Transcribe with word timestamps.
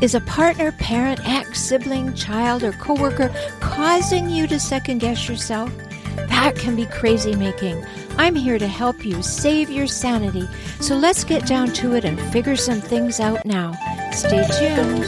Is 0.00 0.14
a 0.14 0.22
partner, 0.22 0.72
parent, 0.72 1.20
ex, 1.28 1.60
sibling, 1.60 2.14
child, 2.14 2.62
or 2.62 2.72
coworker 2.72 3.28
causing 3.60 4.30
you 4.30 4.46
to 4.46 4.58
second 4.58 5.00
guess 5.00 5.28
yourself? 5.28 5.70
That 6.16 6.56
can 6.56 6.74
be 6.74 6.86
crazy 6.86 7.36
making. 7.36 7.84
I'm 8.16 8.34
here 8.34 8.58
to 8.58 8.66
help 8.66 9.04
you 9.04 9.20
save 9.20 9.68
your 9.68 9.86
sanity. 9.86 10.48
So 10.80 10.96
let's 10.96 11.22
get 11.22 11.46
down 11.46 11.74
to 11.74 11.96
it 11.96 12.06
and 12.06 12.18
figure 12.32 12.56
some 12.56 12.80
things 12.80 13.20
out 13.20 13.44
now. 13.44 13.74
Stay 14.12 14.42
tuned. 14.58 15.04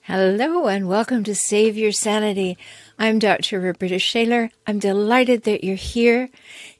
Hello 0.00 0.66
and 0.68 0.88
welcome 0.88 1.22
to 1.24 1.34
Save 1.34 1.76
Your 1.76 1.92
Sanity. 1.92 2.56
I'm 2.98 3.18
Dr. 3.18 3.60
Roberta 3.60 3.98
Shaler. 3.98 4.50
I'm 4.66 4.78
delighted 4.78 5.42
that 5.42 5.62
you're 5.62 5.76
here. 5.76 6.30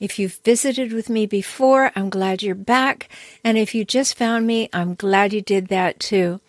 If 0.01 0.19
you've 0.19 0.37
visited 0.45 0.93
with 0.93 1.11
me 1.11 1.27
before, 1.27 1.93
I'm 1.95 2.09
glad 2.09 2.43
you're 2.43 2.55
back. 2.55 3.11
And 3.45 3.59
if 3.59 3.75
you 3.75 3.85
just 3.85 4.17
found 4.17 4.47
me, 4.47 4.71
I'm 4.73 4.95
glad 4.95 5.35
you 5.35 5.43
did 5.43 5.69
that 5.69 6.01
too. 6.01 6.41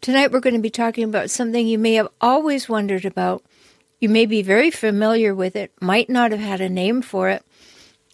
Tonight 0.00 0.32
we're 0.32 0.40
going 0.40 0.54
to 0.54 0.60
be 0.60 0.70
talking 0.70 1.04
about 1.04 1.28
something 1.28 1.66
you 1.66 1.78
may 1.78 1.94
have 1.94 2.08
always 2.22 2.70
wondered 2.70 3.04
about. 3.04 3.42
You 4.00 4.08
may 4.08 4.24
be 4.24 4.40
very 4.40 4.70
familiar 4.70 5.34
with 5.34 5.54
it, 5.54 5.72
might 5.78 6.08
not 6.08 6.30
have 6.30 6.40
had 6.40 6.62
a 6.62 6.70
name 6.70 7.02
for 7.02 7.28
it. 7.28 7.44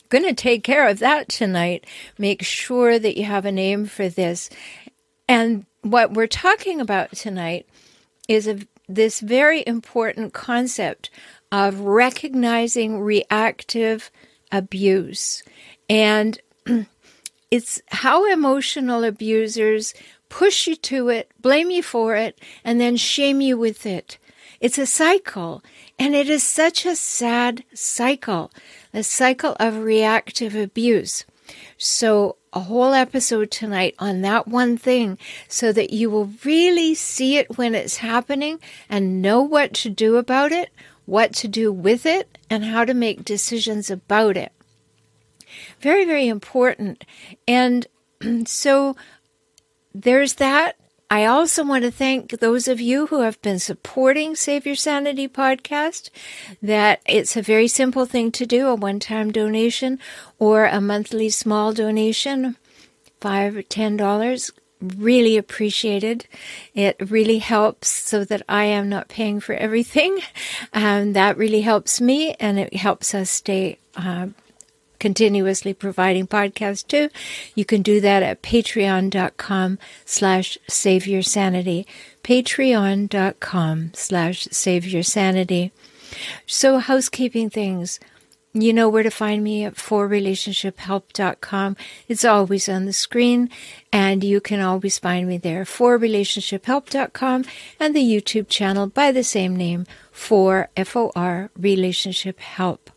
going 0.09 0.25
to 0.25 0.35
take 0.35 0.65
care 0.65 0.89
of 0.89 0.99
that 0.99 1.29
tonight. 1.29 1.87
Make 2.19 2.43
sure 2.43 2.99
that 2.99 3.17
you 3.17 3.25
have 3.25 3.45
a 3.45 3.53
name 3.53 3.87
for 3.87 4.09
this. 4.09 4.51
And 5.29 5.65
what 5.83 6.13
we're 6.13 6.27
talking 6.27 6.81
about 6.81 7.13
tonight 7.13 7.69
is 8.27 8.49
a, 8.49 8.59
this 8.89 9.21
very 9.21 9.63
important 9.65 10.33
concept 10.33 11.11
of 11.53 11.79
recognizing 11.79 12.99
reactive 12.99 14.11
abuse. 14.51 15.45
And 15.89 16.41
it's 17.53 17.81
how 17.87 18.29
emotional 18.33 19.05
abusers 19.05 19.95
push 20.29 20.67
you 20.67 20.77
to 20.77 21.09
it, 21.09 21.31
blame 21.41 21.71
you 21.71 21.83
for 21.83 22.17
it, 22.17 22.39
and 22.65 22.81
then 22.81 22.97
shame 22.97 23.41
you 23.41 23.57
with 23.57 23.87
it. 23.87 24.19
It's 24.61 24.79
a 24.79 24.87
cycle, 24.87 25.63
and 25.99 26.15
it 26.15 26.31
is 26.31 26.43
such 26.43 26.87
a 26.87 26.97
sad 26.97 27.65
cycle, 27.75 28.51
a 28.95 29.03
cycle 29.03 29.57
of 29.61 29.79
reactive 29.79 30.55
abuse. 30.55 31.25
So, 31.79 32.37
a 32.53 32.61
whole 32.61 32.95
episode 32.95 33.51
tonight 33.51 33.95
on 33.99 34.23
that 34.23 34.49
one 34.49 34.79
thing 34.79 35.19
so 35.47 35.73
that 35.73 35.93
you 35.93 36.09
will 36.09 36.31
really 36.43 36.95
see 36.95 37.37
it 37.37 37.59
when 37.59 37.75
it's 37.75 37.99
happening 37.99 38.61
and 38.89 39.21
know 39.21 39.43
what 39.43 39.75
to 39.75 39.91
do 39.91 40.17
about 40.17 40.53
it, 40.53 40.71
what 41.05 41.35
to 41.35 41.49
do 41.49 41.71
with 41.71 42.07
it, 42.07 42.39
and 42.49 42.65
how 42.65 42.85
to 42.85 42.95
make 42.95 43.25
decisions 43.25 43.91
about 43.91 44.37
it. 44.37 44.53
Very, 45.81 46.05
very 46.05 46.29
important. 46.29 47.05
And 47.47 47.87
so, 48.47 48.97
there's 50.03 50.35
that. 50.35 50.77
I 51.09 51.25
also 51.25 51.65
want 51.65 51.85
to 51.85 51.91
thank 51.91 52.41
those 52.41 52.67
of 52.67 52.81
you 52.81 53.07
who 53.07 53.21
have 53.21 53.41
been 53.41 53.61
supporting 53.61 54.35
Save 54.35 54.67
Your 54.67 54.75
Sanity 54.75 55.29
podcast. 55.29 56.11
That 56.61 57.01
it's 57.07 57.37
a 57.37 57.43
very 57.43 57.69
simple 57.69 58.07
thing 58.07 58.33
to 58.33 58.47
do, 58.47 58.67
a 58.67 58.75
one-time 58.75 59.31
donation 59.31 60.01
or 60.39 60.67
a 60.67 60.81
monthly 60.81 61.29
small 61.29 61.73
donation, 61.73 62.57
five 63.21 63.57
or 63.57 63.63
ten 63.63 63.97
dollars. 63.97 64.51
Really 64.81 65.37
appreciated. 65.39 66.27
It 66.75 66.97
really 67.11 67.39
helps 67.39 67.89
so 67.89 68.25
that 68.25 68.43
I 68.49 68.65
am 68.65 68.89
not 68.89 69.09
paying 69.09 69.41
for 69.41 69.55
everything. 69.55 70.19
Um, 70.73 71.15
that 71.15 71.39
really 71.39 71.63
helps 71.63 72.01
me 72.03 72.35
and 72.39 72.59
it 72.59 72.75
helps 72.75 73.15
us 73.15 73.31
stay 73.31 73.79
uh, 73.97 74.27
continuously 75.07 75.73
providing 75.73 76.27
podcasts 76.27 76.85
too. 76.85 77.09
You 77.55 77.65
can 77.65 77.81
do 77.81 78.01
that 78.01 78.25
at 78.25 78.43
patreon.com 78.43 79.79
slash 80.05 80.59
save 80.69 81.07
your 81.07 81.23
sanity. 81.23 81.87
Patreon.com 82.25 83.93
slash 83.95 84.49
save 84.51 84.85
your 84.85 85.05
sanity. 85.05 85.71
So 86.45 86.79
housekeeping 86.79 87.51
things. 87.51 88.01
You 88.53 88.73
know 88.73 88.89
where 88.89 89.05
to 89.05 89.11
find 89.11 89.45
me 89.45 89.63
at 89.63 89.75
forrelationshiphelp.com. 89.75 91.77
It's 92.09 92.25
always 92.25 92.69
on 92.69 92.87
the 92.87 92.93
screen 92.93 93.49
and 93.93 94.25
you 94.25 94.41
can 94.41 94.61
always 94.61 94.99
find 94.99 95.29
me 95.29 95.39
there 95.39 95.65
forrelationshiphelp.com 95.65 97.45
and 97.79 97.95
the 97.95 98.03
YouTube 98.03 98.49
channel 98.49 98.89
by 98.89 99.13
the 99.13 99.23
same 99.23 99.55
name 99.55 99.87
for 100.11 100.69
FOR 100.85 101.51
Relationship 101.57 102.41
Help. 102.41 102.91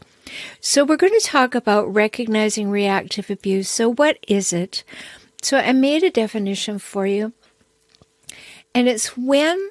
So, 0.59 0.83
we're 0.83 0.97
going 0.97 1.17
to 1.19 1.25
talk 1.25 1.55
about 1.55 1.93
recognizing 1.93 2.69
reactive 2.69 3.29
abuse. 3.29 3.69
So, 3.69 3.93
what 3.93 4.17
is 4.27 4.53
it? 4.53 4.83
So, 5.41 5.57
I 5.57 5.71
made 5.73 6.03
a 6.03 6.09
definition 6.09 6.79
for 6.79 7.05
you, 7.05 7.33
and 8.73 8.87
it's 8.87 9.17
when 9.17 9.69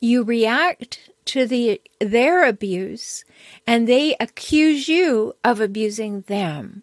you 0.00 0.22
react 0.22 1.10
to 1.26 1.46
the 1.46 1.80
their 2.00 2.46
abuse 2.46 3.24
and 3.66 3.86
they 3.86 4.16
accuse 4.18 4.88
you 4.88 5.34
of 5.44 5.60
abusing 5.60 6.22
them. 6.22 6.82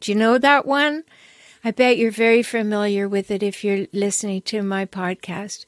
Do 0.00 0.10
you 0.10 0.18
know 0.18 0.36
that 0.38 0.66
one? 0.66 1.04
I 1.62 1.70
bet 1.70 1.96
you're 1.96 2.10
very 2.10 2.42
familiar 2.42 3.08
with 3.08 3.30
it 3.30 3.42
if 3.42 3.64
you're 3.64 3.86
listening 3.92 4.42
to 4.42 4.62
my 4.62 4.84
podcast. 4.84 5.64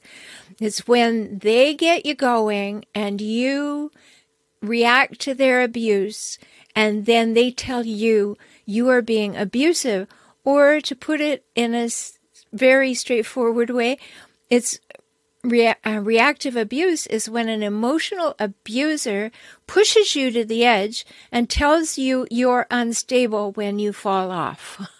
It's 0.59 0.87
when 0.87 1.39
they 1.39 1.73
get 1.73 2.05
you 2.05 2.13
going 2.13 2.85
and 2.93 3.19
you 3.19 3.91
react 4.61 5.19
to 5.21 5.33
their 5.33 5.61
abuse 5.61 6.37
and 6.75 7.07
then 7.07 7.33
they 7.33 7.49
tell 7.49 7.85
you 7.85 8.37
you 8.65 8.87
are 8.89 9.01
being 9.01 9.35
abusive. 9.35 10.07
Or 10.43 10.79
to 10.79 10.95
put 10.95 11.19
it 11.19 11.43
in 11.55 11.73
a 11.73 11.89
very 12.53 12.93
straightforward 12.93 13.71
way, 13.71 13.97
it's 14.49 14.79
rea- 15.43 15.75
uh, 15.85 15.99
reactive 16.03 16.55
abuse 16.55 17.07
is 17.07 17.29
when 17.29 17.49
an 17.49 17.63
emotional 17.63 18.35
abuser 18.39 19.31
pushes 19.65 20.15
you 20.15 20.29
to 20.31 20.45
the 20.45 20.63
edge 20.63 21.05
and 21.31 21.49
tells 21.49 21.97
you 21.97 22.27
you're 22.29 22.67
unstable 22.69 23.51
when 23.53 23.79
you 23.79 23.91
fall 23.91 24.31
off. 24.31 24.79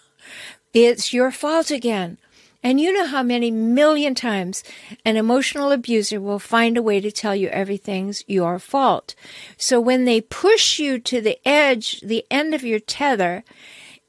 It's 0.74 1.14
your 1.14 1.30
fault 1.30 1.70
again. 1.70 2.18
And 2.62 2.80
you 2.80 2.92
know 2.92 3.06
how 3.06 3.22
many 3.22 3.50
million 3.50 4.14
times 4.14 4.64
an 5.04 5.16
emotional 5.16 5.70
abuser 5.70 6.20
will 6.20 6.40
find 6.40 6.76
a 6.76 6.82
way 6.82 7.00
to 7.00 7.12
tell 7.12 7.34
you 7.34 7.48
everything's 7.48 8.24
your 8.26 8.58
fault. 8.58 9.14
So 9.56 9.80
when 9.80 10.04
they 10.04 10.20
push 10.20 10.78
you 10.78 10.98
to 10.98 11.20
the 11.20 11.38
edge, 11.46 12.00
the 12.00 12.24
end 12.30 12.54
of 12.54 12.64
your 12.64 12.80
tether, 12.80 13.44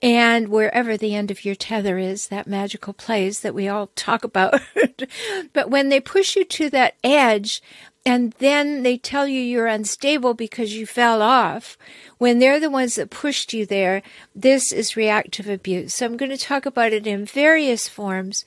and 0.02 0.48
wherever 0.48 0.96
the 0.98 1.14
end 1.14 1.30
of 1.30 1.44
your 1.44 1.56
tether 1.56 1.98
is, 1.98 2.28
that 2.28 2.48
magical 2.48 2.94
place 2.94 3.40
that 3.42 3.54
we 3.54 3.68
all 3.68 3.88
talk 3.96 4.24
about. 4.24 4.62
but 5.54 5.70
when 5.70 5.90
they 5.90 6.00
push 6.00 6.36
you 6.36 6.46
to 6.46 6.70
that 6.70 6.96
edge, 7.04 7.62
and 8.09 8.34
then 8.40 8.81
they 8.81 8.97
tell 8.97 9.28
you 9.28 9.40
you're 9.40 9.68
unstable 9.68 10.34
because 10.34 10.74
you 10.74 10.88
fell 10.88 11.22
off, 11.22 11.78
when 12.18 12.40
they're 12.40 12.59
the 12.59 12.68
ones 12.68 12.96
that 12.96 13.12
pushed 13.12 13.53
you 13.53 13.68
there, 13.68 14.02
this 14.34 14.72
is 14.72 14.97
reactive 14.97 15.47
abuse. 15.47 15.94
So 15.94 16.08
I'm 16.08 16.18
going 16.18 16.31
to 16.31 16.38
talk 16.38 16.66
about 16.66 16.92
it 16.92 17.06
in 17.06 17.24
various 17.24 17.88
forms 17.88 18.46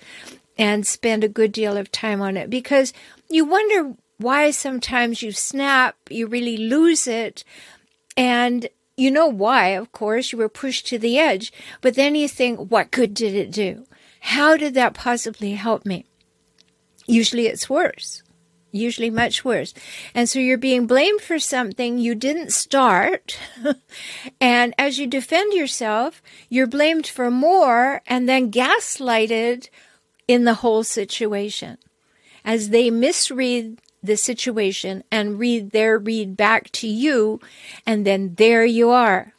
and 0.58 0.84
spend 0.84 1.22
a 1.22 1.28
good 1.28 1.52
deal 1.52 1.76
of 1.76 1.92
time 1.92 2.20
on 2.20 2.36
it 2.36 2.50
because 2.50 2.92
you 3.30 3.44
wonder 3.44 3.94
why 4.18 4.50
sometimes 4.50 5.22
you 5.22 5.30
snap, 5.30 5.94
you 6.10 6.26
really 6.26 6.56
lose 6.56 7.06
it, 7.06 7.44
and 8.16 8.68
you 8.96 9.12
know 9.12 9.28
why, 9.28 9.68
of 9.68 9.92
course, 9.92 10.32
you 10.32 10.38
were 10.38 10.48
pushed 10.48 10.88
to 10.88 10.98
the 10.98 11.20
edge, 11.20 11.52
but 11.80 11.94
then 11.94 12.16
you 12.16 12.26
think, 12.26 12.68
what 12.68 12.90
good 12.90 13.14
did 13.14 13.36
it 13.36 13.52
do? 13.52 13.86
How 14.22 14.56
did 14.56 14.74
that 14.74 14.92
possibly 14.92 15.52
help 15.52 15.86
me? 15.86 16.04
Usually 17.06 17.46
it's 17.46 17.70
worse 17.70 18.24
usually 18.72 19.10
much 19.10 19.44
worse. 19.44 19.74
And 20.14 20.28
so 20.28 20.38
you're 20.38 20.58
being 20.58 20.86
blamed 20.86 21.20
for 21.20 21.38
something 21.38 21.98
you 21.98 22.14
didn't 22.14 22.52
start. 22.52 23.38
and 24.40 24.74
as 24.78 24.98
you 24.98 25.06
defend 25.06 25.52
yourself, 25.52 26.22
you're 26.48 26.66
blamed 26.66 27.06
for 27.06 27.30
more 27.30 28.00
and 28.06 28.28
then 28.28 28.50
gaslighted 28.50 29.68
in 30.26 30.44
the 30.44 30.54
whole 30.54 30.82
situation. 30.82 31.78
As 32.44 32.70
they 32.70 32.90
misread 32.90 33.78
the 34.02 34.16
situation 34.16 35.04
and 35.12 35.38
read 35.38 35.70
their 35.70 35.98
read 35.98 36.36
back 36.36 36.70
to 36.72 36.88
you, 36.88 37.40
and 37.86 38.04
then 38.04 38.34
there 38.34 38.64
you 38.64 38.90
are. 38.90 39.32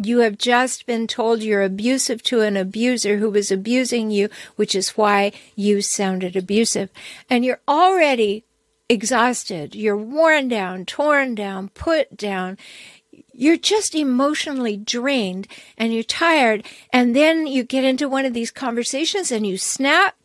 You 0.00 0.20
have 0.20 0.38
just 0.38 0.86
been 0.86 1.06
told 1.06 1.42
you're 1.42 1.62
abusive 1.62 2.22
to 2.24 2.40
an 2.42 2.56
abuser 2.56 3.16
who 3.16 3.30
was 3.30 3.50
abusing 3.50 4.10
you, 4.10 4.28
which 4.54 4.74
is 4.74 4.90
why 4.90 5.32
you 5.56 5.82
sounded 5.82 6.36
abusive. 6.36 6.90
And 7.28 7.44
you're 7.44 7.60
already 7.66 8.44
exhausted, 8.88 9.74
you're 9.74 9.96
worn 9.96 10.48
down, 10.48 10.84
torn 10.84 11.34
down, 11.34 11.68
put 11.70 12.16
down. 12.16 12.58
You're 13.32 13.56
just 13.56 13.94
emotionally 13.94 14.76
drained 14.76 15.46
and 15.76 15.92
you're 15.94 16.02
tired. 16.02 16.66
And 16.92 17.14
then 17.14 17.46
you 17.46 17.62
get 17.62 17.84
into 17.84 18.08
one 18.08 18.24
of 18.24 18.34
these 18.34 18.50
conversations 18.50 19.30
and 19.30 19.46
you 19.46 19.58
snap 19.58 20.16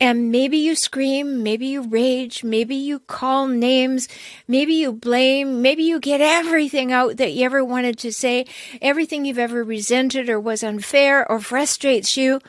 and 0.00 0.30
maybe 0.30 0.56
you 0.56 0.76
scream, 0.76 1.42
maybe 1.42 1.66
you 1.66 1.82
rage, 1.82 2.44
maybe 2.44 2.76
you 2.76 3.00
call 3.00 3.48
names, 3.48 4.08
maybe 4.46 4.74
you 4.74 4.92
blame, 4.92 5.62
maybe 5.62 5.82
you 5.82 5.98
get 5.98 6.20
everything 6.20 6.92
out 6.92 7.16
that 7.16 7.32
you 7.32 7.44
ever 7.44 7.64
wanted 7.64 7.98
to 7.98 8.12
say, 8.12 8.46
everything 8.80 9.24
you've 9.24 9.38
ever 9.38 9.64
resented 9.64 10.28
or 10.28 10.38
was 10.38 10.62
unfair 10.62 11.28
or 11.28 11.40
frustrates 11.40 12.16
you. 12.16 12.40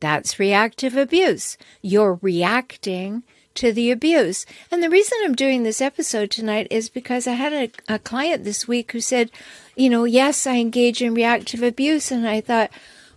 That's 0.00 0.38
reactive 0.38 0.96
abuse. 0.96 1.56
You're 1.82 2.18
reacting 2.22 3.22
to 3.54 3.72
the 3.72 3.90
abuse. 3.90 4.46
And 4.70 4.82
the 4.82 4.90
reason 4.90 5.18
I'm 5.22 5.34
doing 5.34 5.62
this 5.62 5.80
episode 5.80 6.30
tonight 6.30 6.66
is 6.70 6.88
because 6.88 7.26
I 7.26 7.32
had 7.32 7.52
a, 7.52 7.94
a 7.94 7.98
client 7.98 8.44
this 8.44 8.66
week 8.66 8.92
who 8.92 9.00
said, 9.00 9.30
you 9.76 9.88
know, 9.88 10.04
yes, 10.04 10.46
I 10.46 10.56
engage 10.56 11.02
in 11.02 11.14
reactive 11.14 11.62
abuse. 11.62 12.10
And 12.10 12.26
I 12.28 12.40
thought, 12.40 12.70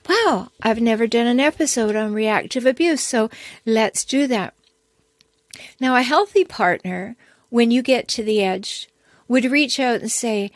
wow, 0.07 0.49
I've 0.61 0.81
never 0.81 1.07
done 1.07 1.27
an 1.27 1.39
episode 1.39 1.95
on 1.95 2.13
reactive 2.13 2.65
abuse, 2.65 3.01
so 3.01 3.29
let's 3.65 4.05
do 4.05 4.27
that. 4.27 4.53
Now, 5.79 5.95
a 5.95 6.01
healthy 6.01 6.43
partner, 6.43 7.15
when 7.49 7.71
you 7.71 7.81
get 7.81 8.07
to 8.09 8.23
the 8.23 8.43
edge, 8.43 8.89
would 9.27 9.45
reach 9.45 9.79
out 9.79 10.01
and 10.01 10.11
say, 10.11 10.51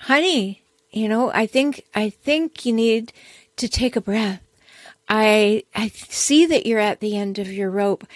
honey, 0.00 0.62
you 0.90 1.08
know, 1.08 1.30
I 1.32 1.46
think, 1.46 1.84
I 1.94 2.10
think 2.10 2.64
you 2.64 2.72
need 2.72 3.12
to 3.56 3.68
take 3.68 3.96
a 3.96 4.00
breath. 4.00 4.40
I, 5.08 5.64
I 5.74 5.88
see 5.88 6.46
that 6.46 6.66
you're 6.66 6.78
at 6.78 7.00
the 7.00 7.16
end 7.16 7.38
of 7.38 7.52
your 7.52 7.70
rope 7.70 8.06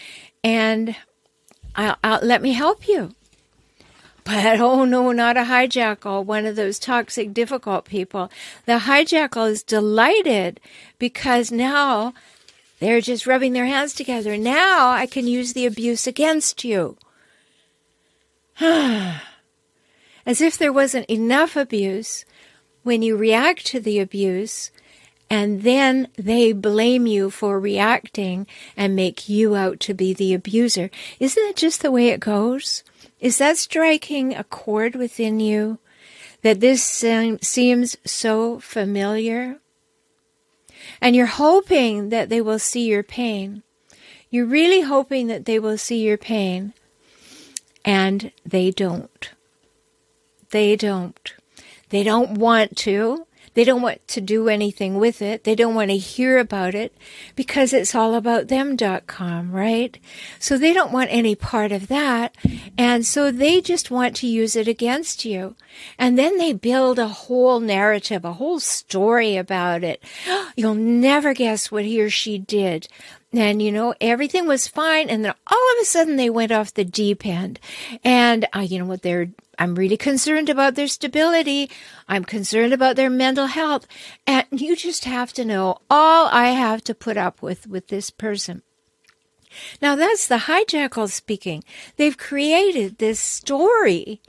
and 0.43 0.96
I'll, 1.75 1.96
I'll, 2.02 2.20
let 2.23 2.43
me 2.43 2.52
help 2.52 2.88
you. 2.88 3.14
But 4.25 4.61
oh 4.61 4.85
no, 4.85 5.12
not 5.12 5.37
a 5.37 5.43
hijackal, 5.43 6.25
one 6.25 6.46
of 6.46 6.56
those 6.56 6.79
toxic, 6.79 7.32
difficult 7.32 7.85
people. 7.85 8.31
The 8.67 8.81
hijackal 8.81 9.50
is 9.50 9.62
delighted 9.62 10.61
because 10.99 11.50
now 11.50 12.12
they're 12.79 13.00
just 13.00 13.26
rubbing 13.26 13.52
their 13.55 13.67
hands 13.67 13.94
together. 13.94 14.37
Now 14.37 14.90
I 14.90 15.06
can 15.06 15.26
use 15.26 15.52
the 15.52 15.67
abuse 15.67 16.06
against 16.06 16.64
you. 16.64 16.96
As 18.61 19.20
if 20.41 20.58
there 20.58 20.73
wasn't 20.73 21.06
enough 21.06 21.56
abuse 21.56 22.25
when 22.82 23.02
you 23.02 23.17
react 23.17 23.67
to 23.67 23.81
the 23.81 23.99
abuse 23.99 24.70
and 25.31 25.63
then 25.63 26.09
they 26.17 26.53
blame 26.53 27.07
you 27.07 27.31
for 27.31 27.61
reacting 27.61 28.47
and 28.77 28.97
make 28.97 29.29
you 29.29 29.55
out 29.55 29.79
to 29.81 29.95
be 29.95 30.15
the 30.15 30.33
abuser. 30.33 30.91
Isn't 31.21 31.47
that 31.47 31.57
just 31.57 31.83
the 31.83 31.91
way 31.91 32.09
it 32.09 32.21
goes? 32.21 32.83
Is 33.21 33.39
that 33.39 33.59
striking 33.59 34.35
a 34.35 34.45
chord 34.45 34.95
within 34.95 35.39
you 35.41 35.79
that 36.43 36.61
this 36.61 36.83
seems 36.83 37.97
so 38.05 38.59
familiar? 38.61 39.59
And 41.01 41.15
you're 41.15 41.27
hoping 41.27 42.09
that 42.09 42.29
they 42.31 42.41
will 42.41 42.59
see 42.59 42.89
your 42.89 43.03
pain. 43.03 43.63
You're 44.31 44.47
really 44.47 44.81
hoping 44.81 45.27
that 45.27 45.45
they 45.45 45.59
will 45.59 45.79
see 45.79 46.03
your 46.03 46.19
pain. 46.19 46.73
And 47.85 48.33
they 48.45 48.71
don't. 48.71 49.31
They 50.51 50.77
don't. 50.77 51.35
They 51.91 52.03
don't 52.03 52.33
want 52.33 52.77
to. 52.79 53.27
They 53.58 53.64
don't 53.64 53.82
want 53.82 54.06
to 54.06 54.20
do 54.20 54.49
anything 54.49 55.00
with 55.00 55.20
it. 55.20 55.43
They 55.43 55.56
don't 55.56 55.75
want 55.75 55.90
to 55.90 55.96
hear 55.96 56.38
about 56.38 56.76
it 56.76 56.94
because 57.34 57.72
it's 57.72 57.93
all 57.93 58.14
about 58.14 58.46
them.com, 58.46 59.50
right? 59.50 59.99
So 60.38 60.56
they 60.56 60.72
don't 60.72 60.93
want 60.93 61.10
any 61.10 61.34
part 61.34 61.72
of 61.72 61.88
that. 61.88 62.37
And 62.78 63.05
so 63.05 63.32
they 63.32 63.60
just 63.60 63.90
want 63.90 64.14
to 64.19 64.28
use 64.28 64.55
it 64.55 64.69
against 64.69 65.25
you. 65.25 65.56
And 65.99 66.16
then 66.16 66.38
they 66.38 66.52
build 66.52 67.00
a 67.00 67.08
whole 67.08 67.58
narrative, 67.58 68.25
a 68.25 68.34
whole 68.34 68.60
story 68.60 69.37
about 69.37 69.82
it. 69.82 70.05
You'll 70.56 70.76
never 70.76 71.34
guess 71.34 71.69
what 71.69 71.84
he 71.84 72.00
or 72.00 72.10
she 72.10 72.38
did 72.38 72.87
and 73.32 73.60
you 73.60 73.70
know 73.70 73.93
everything 74.00 74.46
was 74.46 74.69
fine 74.69 75.10
and 75.10 75.22
then 75.22 75.34
all 75.49 75.72
of 75.72 75.82
a 75.82 75.84
sudden 75.84 76.16
they 76.16 76.31
went 76.31 76.50
off 76.50 76.72
the 76.72 76.84
deep 76.84 77.26
end 77.26 77.60
and 78.02 78.46
uh, 78.56 78.60
you 78.60 78.78
know 78.78 78.87
what 78.87 79.02
they're 79.02 79.28
i'm 79.58 79.75
really 79.75 79.96
concerned 79.96 80.49
about 80.49 80.75
their 80.75 80.87
stability 80.87 81.70
i'm 82.08 82.25
concerned 82.25 82.72
about 82.72 82.96
their 82.96 83.10
mental 83.10 83.46
health 83.46 83.87
and 84.26 84.46
you 84.50 84.76
just 84.76 85.05
have 85.05 85.32
to 85.32 85.44
know 85.44 85.78
all 85.90 86.28
i 86.28 86.49
have 86.49 86.82
to 86.82 86.94
put 86.94 87.16
up 87.16 87.43
with 87.43 87.66
with 87.66 87.88
this 87.88 88.10
person 88.10 88.62
now 89.82 89.94
that's 89.94 90.26
the 90.28 90.38
hijackal 90.38 91.10
speaking 91.10 91.62
they've 91.96 92.19
created 92.19 92.99
this 92.99 93.20
story 93.20 94.20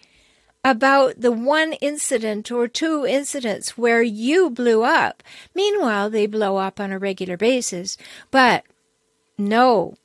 about 0.64 1.22
the 1.22 1.32
one 1.32 1.74
incident 1.74 2.52
or 2.52 2.68
two 2.68 3.06
incidents 3.06 3.78
where 3.78 4.02
you 4.02 4.50
blew 4.50 4.84
up. 4.84 5.24
Meanwhile, 5.56 6.10
they 6.10 6.28
blow 6.28 6.58
up 6.58 6.80
on 6.80 6.92
a 6.92 7.00
regular 7.00 7.38
basis. 7.38 7.98
But 8.30 8.66
no, 9.38 9.96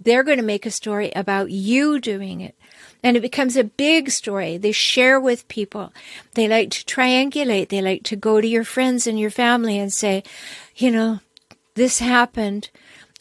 they're 0.00 0.24
going 0.24 0.38
to 0.38 0.44
make 0.44 0.66
a 0.66 0.70
story 0.70 1.12
about 1.14 1.50
you 1.50 2.00
doing 2.00 2.40
it. 2.40 2.54
And 3.02 3.16
it 3.16 3.20
becomes 3.20 3.56
a 3.56 3.64
big 3.64 4.10
story. 4.10 4.56
They 4.56 4.72
share 4.72 5.20
with 5.20 5.48
people. 5.48 5.92
They 6.34 6.48
like 6.48 6.70
to 6.70 6.84
triangulate. 6.84 7.68
They 7.68 7.80
like 7.80 8.02
to 8.04 8.16
go 8.16 8.40
to 8.40 8.46
your 8.46 8.64
friends 8.64 9.06
and 9.06 9.18
your 9.18 9.30
family 9.30 9.78
and 9.78 9.92
say, 9.92 10.24
you 10.76 10.90
know, 10.90 11.20
this 11.74 12.00
happened. 12.00 12.70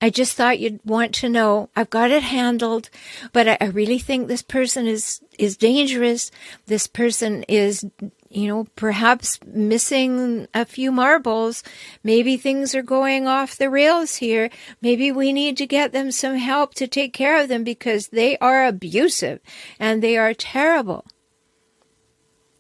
I 0.02 0.10
just 0.10 0.34
thought 0.34 0.60
you'd 0.60 0.80
want 0.86 1.14
to 1.16 1.30
know. 1.30 1.70
I've 1.76 1.90
got 1.90 2.12
it 2.12 2.24
handled, 2.24 2.90
but 3.34 3.48
I, 3.48 3.58
I 3.60 3.66
really 3.66 4.00
think 4.00 4.28
this 4.28 4.44
person 4.44 4.86
is, 4.86 5.22
is 5.40 5.58
dangerous. 5.58 6.32
This 6.68 6.86
person 6.86 7.44
is 7.44 7.86
you 8.30 8.48
know, 8.48 8.68
perhaps 8.76 9.40
missing 9.46 10.48
a 10.54 10.66
few 10.66 10.92
marbles. 10.92 11.64
Maybe 12.04 12.38
things 12.38 12.76
are 12.76 12.82
going 12.82 13.28
off 13.28 13.58
the 13.58 13.70
rails 13.70 14.16
here. 14.16 14.50
Maybe 14.82 15.12
we 15.12 15.34
need 15.34 15.58
to 15.58 15.68
get 15.68 15.92
them 15.92 16.12
some 16.12 16.36
help 16.36 16.74
to 16.76 16.88
take 16.88 17.14
care 17.14 17.42
of 17.42 17.50
them 17.50 17.64
because 17.64 18.10
they 18.10 18.38
are 18.38 18.66
abusive 18.66 19.40
and 19.80 20.02
they 20.02 20.18
are 20.18 20.34
terrible. 20.34 21.06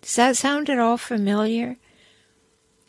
Does 0.01 0.15
that 0.15 0.37
sound 0.37 0.69
at 0.69 0.79
all 0.79 0.97
familiar? 0.97 1.77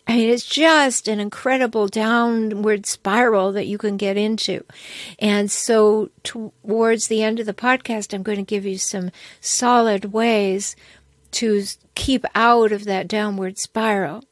I 0.08 0.16
mean, 0.16 0.30
it's 0.30 0.46
just 0.46 1.06
an 1.06 1.20
incredible 1.20 1.86
downward 1.86 2.86
spiral 2.86 3.52
that 3.52 3.66
you 3.66 3.76
can 3.76 3.98
get 3.98 4.16
into. 4.16 4.64
And 5.18 5.50
so, 5.50 6.08
towards 6.22 7.08
the 7.08 7.22
end 7.22 7.40
of 7.40 7.46
the 7.46 7.52
podcast, 7.52 8.14
I'm 8.14 8.22
going 8.22 8.38
to 8.38 8.42
give 8.42 8.64
you 8.64 8.78
some 8.78 9.10
solid 9.42 10.06
ways 10.06 10.76
to 11.32 11.64
keep 11.94 12.24
out 12.34 12.72
of 12.72 12.84
that 12.84 13.08
downward 13.08 13.58
spiral. 13.58 14.24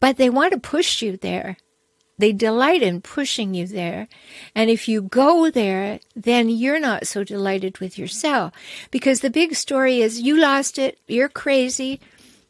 But 0.00 0.16
they 0.16 0.30
want 0.30 0.52
to 0.52 0.58
push 0.58 1.02
you 1.02 1.16
there. 1.16 1.56
They 2.18 2.32
delight 2.32 2.82
in 2.82 3.00
pushing 3.00 3.54
you 3.54 3.66
there. 3.66 4.08
And 4.54 4.70
if 4.70 4.88
you 4.88 5.02
go 5.02 5.50
there, 5.50 5.98
then 6.14 6.48
you're 6.48 6.78
not 6.78 7.06
so 7.06 7.24
delighted 7.24 7.78
with 7.78 7.98
yourself. 7.98 8.52
Because 8.90 9.20
the 9.20 9.30
big 9.30 9.54
story 9.54 10.00
is 10.00 10.20
you 10.20 10.38
lost 10.38 10.78
it, 10.78 10.98
you're 11.08 11.28
crazy, 11.28 12.00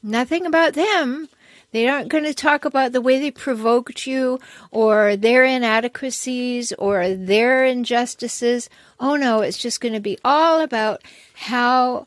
nothing 0.02 0.44
about 0.44 0.74
them. 0.74 1.28
They 1.70 1.88
aren't 1.88 2.10
going 2.10 2.24
to 2.24 2.34
talk 2.34 2.66
about 2.66 2.92
the 2.92 3.00
way 3.00 3.18
they 3.18 3.30
provoked 3.30 4.06
you 4.06 4.40
or 4.70 5.16
their 5.16 5.42
inadequacies 5.44 6.74
or 6.74 7.14
their 7.14 7.64
injustices. 7.64 8.68
Oh 9.00 9.16
no, 9.16 9.40
it's 9.40 9.56
just 9.56 9.80
going 9.80 9.94
to 9.94 10.00
be 10.00 10.18
all 10.22 10.60
about 10.60 11.00
how 11.34 12.06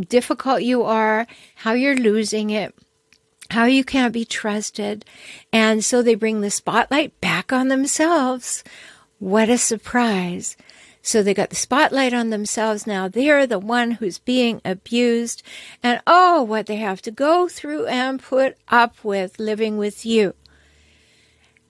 difficult 0.00 0.62
you 0.62 0.84
are, 0.84 1.26
how 1.56 1.72
you're 1.72 1.96
losing 1.96 2.50
it, 2.50 2.74
how 3.50 3.64
you 3.64 3.84
can't 3.84 4.12
be 4.12 4.24
trusted. 4.24 5.04
And 5.52 5.84
so 5.84 6.02
they 6.02 6.14
bring 6.14 6.40
the 6.40 6.50
spotlight 6.50 7.20
back 7.20 7.52
on 7.52 7.68
themselves. 7.68 8.62
What 9.18 9.48
a 9.48 9.58
surprise. 9.58 10.56
So 11.02 11.22
they 11.22 11.32
got 11.32 11.50
the 11.50 11.56
spotlight 11.56 12.12
on 12.12 12.30
themselves 12.30 12.86
now. 12.86 13.08
They're 13.08 13.46
the 13.46 13.58
one 13.58 13.92
who's 13.92 14.18
being 14.18 14.60
abused. 14.64 15.42
And 15.82 16.00
oh, 16.06 16.42
what 16.42 16.66
they 16.66 16.76
have 16.76 17.00
to 17.02 17.10
go 17.10 17.48
through 17.48 17.86
and 17.86 18.22
put 18.22 18.56
up 18.68 19.02
with 19.02 19.38
living 19.38 19.78
with 19.78 20.04
you. 20.04 20.34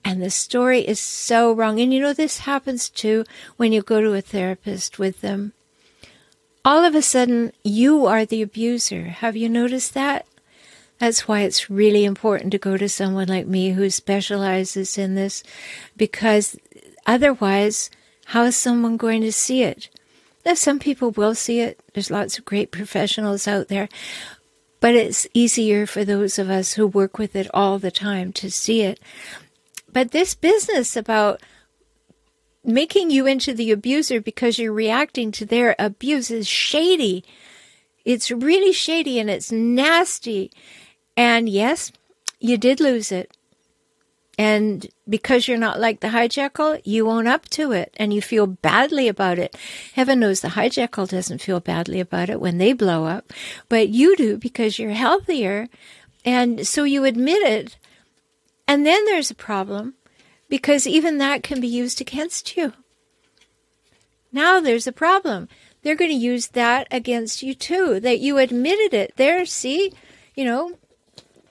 And 0.03 0.21
the 0.21 0.29
story 0.29 0.81
is 0.87 0.99
so 0.99 1.53
wrong. 1.53 1.79
And 1.79 1.93
you 1.93 2.01
know, 2.01 2.13
this 2.13 2.39
happens 2.39 2.89
too 2.89 3.23
when 3.57 3.71
you 3.71 3.81
go 3.81 4.01
to 4.01 4.13
a 4.13 4.21
therapist 4.21 4.99
with 4.99 5.21
them 5.21 5.53
all 6.63 6.83
of 6.83 6.95
a 6.95 7.01
sudden 7.01 7.51
you 7.63 8.05
are 8.05 8.25
the 8.25 8.41
abuser. 8.41 9.05
Have 9.05 9.35
you 9.35 9.49
noticed 9.49 9.93
that? 9.93 10.25
That's 10.99 11.27
why 11.27 11.41
it's 11.41 11.69
really 11.69 12.03
important 12.03 12.51
to 12.51 12.57
go 12.57 12.75
to 12.75 12.89
someone 12.89 13.29
like 13.29 13.47
me 13.47 13.71
who 13.71 13.89
specializes 13.89 14.97
in 14.97 15.15
this 15.15 15.43
because 15.95 16.57
otherwise, 17.07 17.89
how 18.25 18.43
is 18.43 18.57
someone 18.57 18.97
going 18.97 19.21
to 19.21 19.31
see 19.31 19.63
it? 19.63 19.89
Now, 20.45 20.53
some 20.53 20.77
people 20.77 21.11
will 21.11 21.35
see 21.35 21.61
it. 21.61 21.79
There's 21.93 22.11
lots 22.11 22.37
of 22.37 22.45
great 22.45 22.71
professionals 22.71 23.47
out 23.47 23.69
there, 23.69 23.87
but 24.81 24.93
it's 24.93 25.27
easier 25.33 25.85
for 25.85 26.03
those 26.03 26.37
of 26.37 26.49
us 26.49 26.73
who 26.73 26.85
work 26.85 27.17
with 27.17 27.35
it 27.35 27.49
all 27.53 27.79
the 27.79 27.91
time 27.91 28.33
to 28.33 28.51
see 28.51 28.81
it. 28.81 28.99
But 29.91 30.11
this 30.11 30.35
business 30.35 30.95
about 30.95 31.41
making 32.63 33.09
you 33.09 33.25
into 33.25 33.53
the 33.53 33.71
abuser 33.71 34.21
because 34.21 34.59
you're 34.59 34.73
reacting 34.73 35.31
to 35.31 35.45
their 35.45 35.75
abuse 35.79 36.29
is 36.31 36.47
shady. 36.47 37.23
It's 38.05 38.31
really 38.31 38.73
shady 38.73 39.19
and 39.19 39.29
it's 39.29 39.51
nasty. 39.51 40.51
And 41.15 41.49
yes, 41.49 41.91
you 42.39 42.57
did 42.57 42.79
lose 42.79 43.11
it. 43.11 43.35
And 44.37 44.87
because 45.07 45.49
you're 45.49 45.57
not 45.57 45.81
like 45.81 45.99
the 45.99 46.07
hijackal, 46.07 46.81
you 46.85 47.09
own 47.09 47.27
up 47.27 47.49
to 47.49 47.73
it 47.73 47.93
and 47.97 48.13
you 48.13 48.21
feel 48.21 48.47
badly 48.47 49.09
about 49.09 49.37
it. 49.37 49.57
Heaven 49.95 50.21
knows 50.21 50.39
the 50.39 50.49
hijackal 50.49 51.09
doesn't 51.09 51.41
feel 51.41 51.59
badly 51.59 51.99
about 51.99 52.29
it 52.29 52.39
when 52.39 52.57
they 52.57 52.71
blow 52.71 53.03
up, 53.03 53.33
but 53.67 53.89
you 53.89 54.15
do 54.15 54.37
because 54.37 54.79
you're 54.79 54.91
healthier. 54.91 55.67
And 56.23 56.65
so 56.65 56.85
you 56.85 57.03
admit 57.03 57.41
it. 57.41 57.77
And 58.65 58.85
then 58.85 59.03
there's 59.05 59.29
a 59.29 59.35
problem 59.35 59.95
because 60.49 60.87
even 60.87 61.17
that 61.19 61.43
can 61.43 61.61
be 61.61 61.67
used 61.67 62.01
against 62.01 62.57
you. 62.57 62.73
Now 64.31 64.59
there's 64.59 64.87
a 64.87 64.91
problem. 64.91 65.47
They're 65.81 65.95
going 65.95 66.11
to 66.11 66.15
use 66.17 66.47
that 66.47 66.87
against 66.91 67.41
you 67.41 67.53
too, 67.53 67.99
that 68.01 68.19
you 68.19 68.37
admitted 68.37 68.93
it. 68.93 69.13
There, 69.15 69.45
see, 69.45 69.93
you 70.35 70.43
know, 70.43 70.77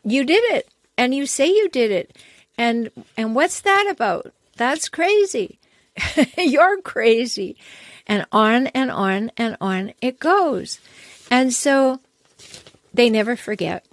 you 0.05 0.25
did 0.25 0.45
it 0.55 0.69
and 0.97 1.14
you 1.14 1.26
say 1.26 1.47
you 1.49 1.69
did 1.69 1.90
it 1.90 2.17
and 2.59 2.90
and 3.17 3.35
what's 3.35 3.61
that 3.61 3.87
about? 3.88 4.33
That's 4.57 4.88
crazy. 4.88 5.61
You're 6.38 6.81
crazy. 6.83 7.57
And 8.07 8.26
on 8.33 8.67
and 8.69 8.90
on 8.90 9.31
and 9.37 9.57
on 9.61 9.95
it 10.02 10.19
goes. 10.19 10.81
And 11.31 11.55
so 11.55 12.00
they 12.93 13.09
never 13.09 13.37
forget. 13.37 13.87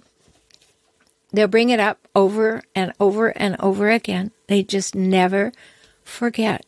They'll 1.32 1.48
bring 1.48 1.70
it 1.70 1.80
up 1.80 1.98
over 2.14 2.62
and 2.74 2.92
over 2.98 3.28
and 3.28 3.56
over 3.60 3.90
again. 3.90 4.32
They 4.46 4.62
just 4.62 4.94
never 4.94 5.52
forget. 6.02 6.66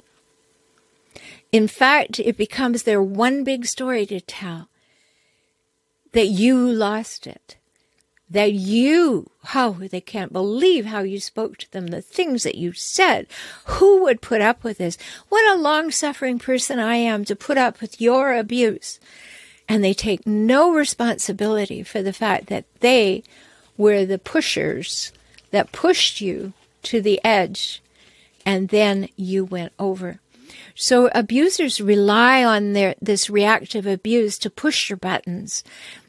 In 1.52 1.68
fact, 1.68 2.18
it 2.18 2.36
becomes 2.36 2.82
their 2.82 3.02
one 3.02 3.44
big 3.44 3.66
story 3.66 4.04
to 4.06 4.20
tell 4.20 4.68
that 6.12 6.26
you 6.26 6.56
lost 6.56 7.26
it 7.26 7.56
that 8.30 8.52
you, 8.52 9.30
how 9.44 9.68
oh, 9.80 9.88
they 9.88 10.00
can't 10.00 10.32
believe 10.32 10.86
how 10.86 11.00
you 11.00 11.18
spoke 11.18 11.56
to 11.58 11.72
them, 11.72 11.86
the 11.86 12.02
things 12.02 12.42
that 12.42 12.56
you 12.56 12.72
said. 12.72 13.26
Who 13.64 14.02
would 14.02 14.20
put 14.20 14.42
up 14.42 14.62
with 14.62 14.78
this? 14.78 14.98
What 15.28 15.46
a 15.46 15.60
long 15.60 15.90
suffering 15.90 16.38
person 16.38 16.78
I 16.78 16.96
am 16.96 17.24
to 17.24 17.36
put 17.36 17.56
up 17.56 17.80
with 17.80 18.00
your 18.00 18.34
abuse. 18.34 19.00
And 19.68 19.82
they 19.82 19.94
take 19.94 20.26
no 20.26 20.72
responsibility 20.72 21.82
for 21.82 22.02
the 22.02 22.12
fact 22.12 22.46
that 22.46 22.66
they 22.80 23.22
were 23.76 24.04
the 24.04 24.18
pushers 24.18 25.12
that 25.50 25.72
pushed 25.72 26.20
you 26.20 26.52
to 26.84 27.00
the 27.00 27.20
edge 27.24 27.82
and 28.44 28.68
then 28.68 29.08
you 29.16 29.44
went 29.44 29.72
over. 29.78 30.20
So 30.74 31.10
abusers 31.14 31.80
rely 31.80 32.44
on 32.44 32.72
their 32.72 32.94
this 33.00 33.28
reactive 33.28 33.86
abuse 33.86 34.38
to 34.38 34.50
push 34.50 34.88
your 34.88 34.96
buttons 34.96 35.62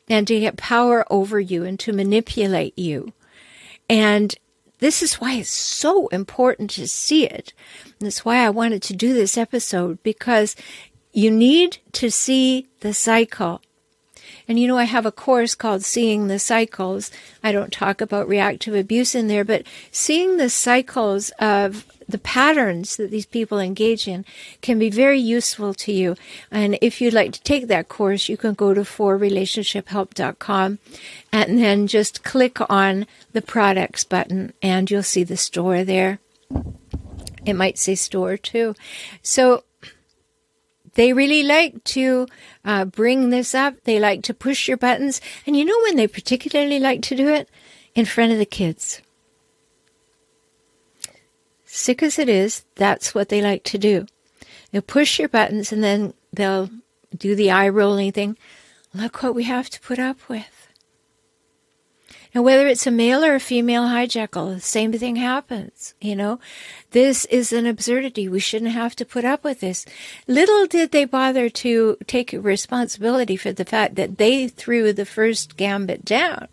and 0.09 0.27
to 0.27 0.39
get 0.39 0.57
power 0.57 1.05
over 1.11 1.39
you 1.39 1.65
and 1.65 1.79
to 1.81 1.93
manipulate 1.93 2.77
you. 2.77 3.13
And 3.89 4.35
this 4.79 5.03
is 5.03 5.15
why 5.15 5.33
it's 5.33 5.49
so 5.49 6.07
important 6.07 6.69
to 6.71 6.88
see 6.88 7.25
it. 7.25 7.53
And 7.83 8.07
that's 8.07 8.23
why 8.23 8.38
I 8.45 8.49
wanted 8.49 8.81
to 8.83 8.95
do 8.95 9.13
this 9.13 9.38
episode 9.38 10.01
because 10.03 10.55
you 11.11 11.31
need 11.31 11.79
to 11.93 12.09
see 12.09 12.67
the 12.79 12.93
cycle. 12.93 13.61
And 14.49 14.59
you 14.59 14.67
know, 14.67 14.77
I 14.77 14.85
have 14.85 15.05
a 15.05 15.11
course 15.11 15.53
called 15.53 15.83
Seeing 15.83 16.27
the 16.27 16.39
Cycles. 16.39 17.11
I 17.43 17.51
don't 17.51 17.71
talk 17.71 18.01
about 18.01 18.27
reactive 18.27 18.73
abuse 18.73 19.13
in 19.13 19.27
there, 19.27 19.45
but 19.45 19.63
seeing 19.91 20.37
the 20.37 20.49
cycles 20.49 21.29
of 21.39 21.85
the 22.07 22.17
patterns 22.17 22.95
that 22.95 23.11
these 23.11 23.27
people 23.27 23.59
engage 23.59 24.07
in 24.07 24.25
can 24.61 24.79
be 24.79 24.89
very 24.89 25.19
useful 25.19 25.75
to 25.75 25.91
you. 25.91 26.15
And 26.49 26.79
if 26.81 26.99
you'd 26.99 27.13
like 27.13 27.31
to 27.33 27.43
take 27.43 27.67
that 27.67 27.89
course, 27.89 28.27
you 28.27 28.37
can 28.37 28.55
go 28.55 28.73
to 28.73 28.81
forrelationshiphelp.com 28.81 30.79
and 31.31 31.59
then 31.59 31.85
just 31.85 32.23
click 32.23 32.57
on 32.71 33.05
the 33.33 33.43
products 33.43 34.03
button 34.03 34.53
and 34.63 34.89
you'll 34.89 35.03
see 35.03 35.23
the 35.23 35.37
store 35.37 35.83
there. 35.83 36.17
It 37.45 37.53
might 37.53 37.77
say 37.77 37.93
store 37.93 38.37
too. 38.37 38.75
So 39.21 39.63
they 40.99 41.13
really 41.13 41.43
like 41.43 41.81
to 41.85 42.27
uh, 42.65 42.83
bring 42.83 43.29
this 43.29 43.55
up. 43.55 43.73
They 43.85 44.01
like 44.01 44.21
to 44.23 44.33
push 44.33 44.67
your 44.67 44.75
buttons. 44.75 45.21
And 45.47 45.55
you 45.55 45.63
know 45.63 45.79
when 45.83 45.95
they 45.95 46.07
particularly 46.07 46.77
like 46.77 47.01
to 47.03 47.15
do 47.15 47.29
it? 47.29 47.49
In 47.95 48.03
front 48.03 48.33
of 48.33 48.37
the 48.37 48.45
kids. 48.45 49.01
Sick 51.63 52.03
as 52.03 52.19
it 52.19 52.27
is, 52.27 52.65
that's 52.75 53.15
what 53.15 53.29
they 53.29 53.41
like 53.41 53.63
to 53.63 53.77
do. 53.77 54.07
They'll 54.71 54.81
push 54.81 55.19
your 55.19 55.29
buttons 55.29 55.71
and 55.71 55.81
then 55.81 56.13
they'll 56.33 56.69
do 57.17 57.33
the 57.33 57.49
eye 57.49 57.69
rolling 57.69 58.11
thing. 58.11 58.37
Look 58.93 59.23
what 59.23 59.35
we 59.35 59.45
have 59.45 59.69
to 59.69 59.79
put 59.79 59.99
up 59.99 60.17
with. 60.27 60.68
Now, 62.36 62.43
whether 62.43 62.67
it's 62.67 62.86
a 62.86 62.91
male 62.91 63.25
or 63.25 63.33
a 63.33 63.39
female 63.39 63.83
hijackal, 63.83 64.53
the 64.53 64.62
same 64.62 64.93
thing 64.93 65.15
happens. 65.15 65.95
You 66.00 66.15
know, 66.15 66.39
this 66.91 67.25
is 67.25 67.51
an 67.51 67.65
absurdity. 67.65 68.27
We 68.27 68.39
shouldn't 68.39 68.71
have 68.71 68.95
to 68.98 69.05
put 69.05 69.25
up 69.25 69.43
with 69.43 69.62
this. 69.62 69.83
Little 70.27 70.67
did 70.67 70.91
they 70.91 71.05
bother 71.05 71.50
to 71.50 71.98
take 72.05 72.31
responsibility 72.33 73.36
for 73.36 73.51
the 73.51 73.65
fact 73.65 73.95
that 73.95 74.19
they 74.19 74.48
threw 74.48 74.93
the 74.93 75.05
first 75.05 75.57
gambit 75.57 76.05
down. 76.05 76.48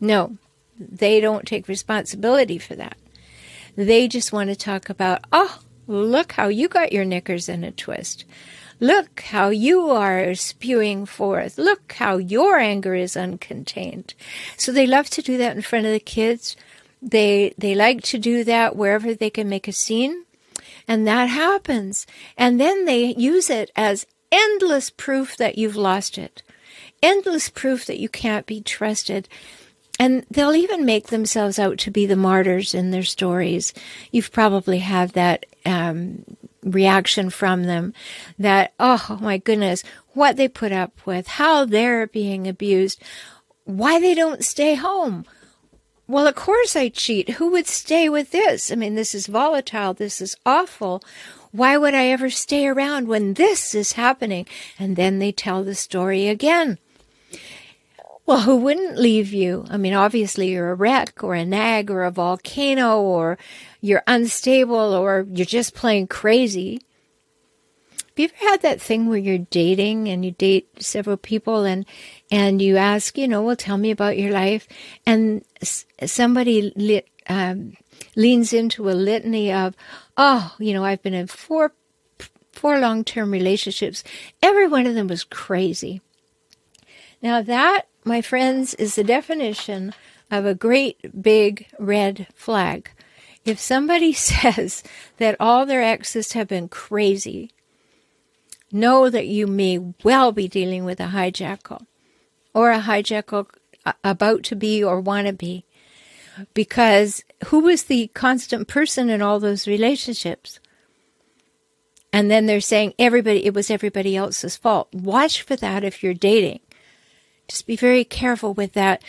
No, 0.00 0.38
they 0.78 1.20
don't 1.20 1.46
take 1.46 1.68
responsibility 1.68 2.58
for 2.58 2.74
that. 2.74 2.96
They 3.76 4.08
just 4.08 4.32
want 4.32 4.48
to 4.50 4.56
talk 4.56 4.88
about, 4.88 5.24
oh, 5.30 5.58
look 5.86 6.32
how 6.32 6.48
you 6.48 6.68
got 6.68 6.92
your 6.92 7.04
knickers 7.04 7.48
in 7.48 7.64
a 7.64 7.70
twist. 7.70 8.24
Look 8.84 9.20
how 9.20 9.48
you 9.48 9.88
are 9.88 10.34
spewing 10.34 11.06
forth. 11.06 11.56
Look 11.56 11.94
how 11.94 12.18
your 12.18 12.58
anger 12.58 12.94
is 12.94 13.16
uncontained. 13.16 14.12
So 14.58 14.72
they 14.72 14.86
love 14.86 15.08
to 15.08 15.22
do 15.22 15.38
that 15.38 15.56
in 15.56 15.62
front 15.62 15.86
of 15.86 15.92
the 15.92 15.98
kids. 15.98 16.54
They 17.00 17.54
they 17.56 17.74
like 17.74 18.02
to 18.02 18.18
do 18.18 18.44
that 18.44 18.76
wherever 18.76 19.14
they 19.14 19.30
can 19.30 19.48
make 19.48 19.68
a 19.68 19.72
scene. 19.72 20.26
And 20.86 21.06
that 21.06 21.30
happens. 21.30 22.06
And 22.36 22.60
then 22.60 22.84
they 22.84 23.14
use 23.14 23.48
it 23.48 23.70
as 23.74 24.06
endless 24.30 24.90
proof 24.90 25.34
that 25.38 25.56
you've 25.56 25.76
lost 25.76 26.18
it. 26.18 26.42
Endless 27.02 27.48
proof 27.48 27.86
that 27.86 27.98
you 27.98 28.10
can't 28.10 28.44
be 28.44 28.60
trusted. 28.60 29.30
And 29.98 30.26
they'll 30.30 30.54
even 30.54 30.84
make 30.84 31.06
themselves 31.06 31.58
out 31.58 31.78
to 31.78 31.90
be 31.90 32.04
the 32.04 32.16
martyrs 32.16 32.74
in 32.74 32.90
their 32.90 33.02
stories. 33.02 33.72
You've 34.10 34.30
probably 34.30 34.80
had 34.80 35.12
that 35.12 35.46
um, 35.64 36.36
reaction 36.64 37.30
from 37.30 37.64
them 37.64 37.92
that, 38.38 38.72
oh 38.80 39.18
my 39.20 39.38
goodness, 39.38 39.84
what 40.14 40.36
they 40.36 40.48
put 40.48 40.72
up 40.72 41.06
with, 41.06 41.26
how 41.28 41.64
they're 41.64 42.06
being 42.06 42.48
abused, 42.48 43.02
why 43.64 44.00
they 44.00 44.14
don't 44.14 44.44
stay 44.44 44.74
home. 44.74 45.24
Well, 46.06 46.26
of 46.26 46.34
course 46.34 46.76
I 46.76 46.88
cheat. 46.88 47.30
Who 47.30 47.50
would 47.52 47.66
stay 47.66 48.08
with 48.08 48.30
this? 48.30 48.70
I 48.70 48.74
mean, 48.74 48.94
this 48.94 49.14
is 49.14 49.26
volatile. 49.26 49.94
This 49.94 50.20
is 50.20 50.36
awful. 50.44 51.02
Why 51.50 51.76
would 51.76 51.94
I 51.94 52.06
ever 52.08 52.30
stay 52.30 52.66
around 52.66 53.08
when 53.08 53.34
this 53.34 53.74
is 53.74 53.92
happening? 53.92 54.46
And 54.78 54.96
then 54.96 55.18
they 55.18 55.32
tell 55.32 55.64
the 55.64 55.74
story 55.74 56.28
again. 56.28 56.78
Well, 58.26 58.40
who 58.40 58.56
wouldn't 58.56 58.98
leave 58.98 59.32
you? 59.32 59.66
I 59.68 59.76
mean, 59.76 59.92
obviously 59.92 60.50
you're 60.50 60.70
a 60.70 60.74
wreck 60.74 61.22
or 61.22 61.34
a 61.34 61.44
nag 61.44 61.90
or 61.90 62.04
a 62.04 62.10
volcano 62.10 63.00
or 63.00 63.38
you're 63.84 64.02
unstable 64.06 64.94
or 64.94 65.26
you're 65.30 65.44
just 65.44 65.74
plain 65.74 66.06
crazy. 66.06 66.80
Have 67.92 68.18
you 68.18 68.24
ever 68.24 68.50
had 68.50 68.62
that 68.62 68.80
thing 68.80 69.08
where 69.08 69.18
you're 69.18 69.38
dating 69.38 70.08
and 70.08 70.24
you 70.24 70.30
date 70.30 70.82
several 70.82 71.18
people 71.18 71.64
and 71.64 71.84
and 72.30 72.62
you 72.62 72.78
ask, 72.78 73.18
you 73.18 73.28
know, 73.28 73.42
well, 73.42 73.56
tell 73.56 73.76
me 73.76 73.90
about 73.90 74.16
your 74.16 74.32
life, 74.32 74.66
and 75.04 75.44
somebody 76.04 76.72
lit, 76.76 77.08
um, 77.28 77.74
leans 78.16 78.52
into 78.52 78.88
a 78.88 78.92
litany 78.92 79.52
of, 79.52 79.74
oh, 80.16 80.54
you 80.58 80.72
know, 80.72 80.84
I've 80.84 81.02
been 81.02 81.12
in 81.12 81.26
four 81.26 81.74
four 82.52 82.78
long 82.78 83.04
term 83.04 83.32
relationships. 83.32 84.02
Every 84.42 84.66
one 84.66 84.86
of 84.86 84.94
them 84.94 85.08
was 85.08 85.24
crazy. 85.24 86.00
Now 87.20 87.42
that 87.42 87.86
my 88.04 88.20
friends, 88.20 88.74
is 88.74 88.94
the 88.94 89.04
definition 89.04 89.94
of 90.30 90.44
a 90.44 90.54
great 90.54 91.22
big 91.22 91.66
red 91.78 92.26
flag. 92.34 92.90
If 93.44 93.58
somebody 93.60 94.12
says 94.14 94.82
that 95.18 95.36
all 95.38 95.66
their 95.66 95.82
exes 95.82 96.32
have 96.32 96.48
been 96.48 96.68
crazy, 96.68 97.50
know 98.72 99.08
that 99.08 99.26
you 99.26 99.46
may 99.46 99.78
well 100.02 100.32
be 100.32 100.48
dealing 100.48 100.84
with 100.84 101.00
a 101.00 101.08
hijackal 101.08 101.86
or 102.52 102.70
a 102.72 102.80
hijackal 102.80 103.46
about 104.02 104.42
to 104.44 104.56
be 104.56 104.82
or 104.82 105.00
want 105.00 105.26
to 105.26 105.32
be. 105.32 105.64
Because 106.52 107.22
who 107.46 107.60
was 107.60 107.84
the 107.84 108.08
constant 108.08 108.66
person 108.66 109.08
in 109.08 109.22
all 109.22 109.38
those 109.38 109.68
relationships? 109.68 110.58
And 112.12 112.30
then 112.30 112.46
they're 112.46 112.60
saying 112.60 112.94
everybody, 112.98 113.44
it 113.44 113.54
was 113.54 113.70
everybody 113.70 114.16
else's 114.16 114.56
fault. 114.56 114.92
Watch 114.92 115.42
for 115.42 115.56
that 115.56 115.84
if 115.84 116.02
you're 116.02 116.14
dating 116.14 116.60
Just 117.48 117.66
be 117.66 117.76
very 117.76 118.04
careful 118.04 118.54
with 118.54 118.72
that 118.72 119.02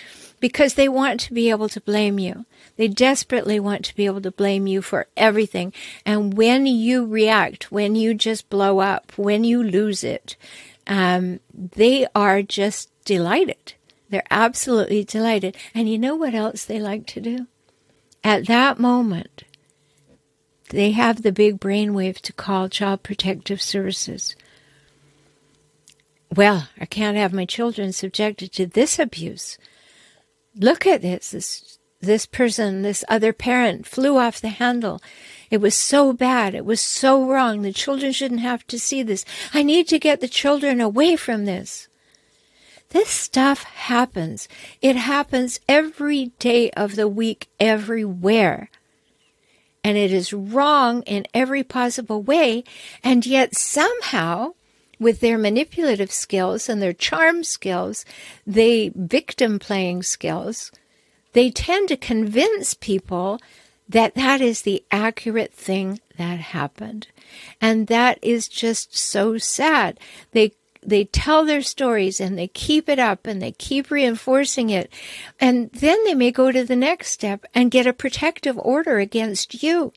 because 0.45 0.75
they 0.75 0.87
want 0.87 1.19
to 1.19 1.33
be 1.33 1.49
able 1.49 1.67
to 1.67 1.81
blame 1.81 2.19
you. 2.19 2.45
They 2.75 2.87
desperately 2.87 3.59
want 3.59 3.83
to 3.85 3.95
be 3.95 4.05
able 4.05 4.21
to 4.21 4.29
blame 4.29 4.67
you 4.67 4.83
for 4.83 5.07
everything. 5.17 5.73
And 6.05 6.35
when 6.35 6.67
you 6.67 7.03
react, 7.03 7.71
when 7.71 7.95
you 7.95 8.13
just 8.13 8.47
blow 8.47 8.77
up, 8.77 9.11
when 9.15 9.43
you 9.43 9.63
lose 9.63 10.03
it, 10.03 10.35
um, 10.85 11.39
they 11.51 12.05
are 12.13 12.43
just 12.43 12.91
delighted. 13.05 13.73
They're 14.11 14.21
absolutely 14.29 15.03
delighted. 15.03 15.57
And 15.73 15.89
you 15.89 15.97
know 15.97 16.13
what 16.13 16.35
else 16.35 16.63
they 16.63 16.79
like 16.79 17.07
to 17.07 17.21
do? 17.21 17.47
At 18.23 18.45
that 18.45 18.77
moment, 18.77 19.45
they 20.69 20.91
have 20.91 21.23
the 21.23 21.31
big 21.31 21.59
brainwave 21.59 22.19
to 22.19 22.33
call 22.33 22.69
Child 22.69 23.01
Protective 23.01 23.63
Services. 23.63 24.35
Well, 26.35 26.67
I 26.79 26.85
can't 26.85 27.17
have 27.17 27.33
my 27.33 27.45
children 27.45 27.91
subjected 27.91 28.51
to 28.51 28.67
this 28.67 28.99
abuse. 28.99 29.57
Look 30.57 30.87
at 30.87 31.01
this. 31.01 31.31
This 31.31 31.75
this 32.01 32.25
person, 32.25 32.81
this 32.81 33.03
other 33.09 33.33
parent 33.33 33.85
flew 33.85 34.17
off 34.17 34.39
the 34.39 34.49
handle. 34.49 35.01
It 35.49 35.57
was 35.57 35.75
so 35.75 36.13
bad. 36.13 36.55
It 36.55 36.65
was 36.65 36.81
so 36.81 37.25
wrong. 37.27 37.61
The 37.61 37.73
children 37.73 38.11
shouldn't 38.11 38.41
have 38.41 38.65
to 38.67 38.79
see 38.79 39.03
this. 39.03 39.25
I 39.53 39.63
need 39.63 39.87
to 39.89 39.99
get 39.99 40.21
the 40.21 40.27
children 40.27 40.79
away 40.81 41.15
from 41.15 41.45
this. 41.45 41.87
This 42.89 43.09
stuff 43.09 43.63
happens. 43.63 44.47
It 44.81 44.95
happens 44.95 45.59
every 45.67 46.27
day 46.39 46.69
of 46.71 46.95
the 46.95 47.07
week, 47.07 47.49
everywhere. 47.59 48.69
And 49.83 49.97
it 49.97 50.11
is 50.11 50.33
wrong 50.33 51.01
in 51.03 51.25
every 51.33 51.63
possible 51.63 52.21
way. 52.21 52.63
And 53.03 53.25
yet 53.25 53.55
somehow, 53.55 54.53
with 54.99 55.19
their 55.19 55.37
manipulative 55.37 56.11
skills 56.11 56.69
and 56.69 56.81
their 56.81 56.93
charm 56.93 57.43
skills, 57.43 58.05
they 58.45 58.91
victim 58.95 59.59
playing 59.59 60.03
skills, 60.03 60.71
they 61.33 61.49
tend 61.51 61.89
to 61.89 61.97
convince 61.97 62.73
people 62.73 63.39
that 63.87 64.15
that 64.15 64.41
is 64.41 64.61
the 64.61 64.83
accurate 64.91 65.53
thing 65.53 65.99
that 66.17 66.39
happened. 66.39 67.07
And 67.61 67.87
that 67.87 68.17
is 68.21 68.47
just 68.47 68.97
so 68.97 69.37
sad. 69.37 69.99
They 70.31 70.53
they 70.81 71.05
tell 71.05 71.45
their 71.45 71.63
stories 71.63 72.21
and 72.21 72.37
they 72.37 72.47
keep 72.47 72.87
it 72.87 72.99
up 72.99 73.25
and 73.25 73.41
they 73.41 73.51
keep 73.51 73.89
reinforcing 73.89 74.69
it. 74.69 74.91
And 75.39 75.71
then 75.71 76.03
they 76.03 76.13
may 76.13 76.31
go 76.31 76.51
to 76.51 76.63
the 76.63 76.75
next 76.75 77.09
step 77.09 77.43
and 77.55 77.71
get 77.71 77.87
a 77.87 77.93
protective 77.93 78.57
order 78.59 78.99
against 78.99 79.63
you. 79.63 79.93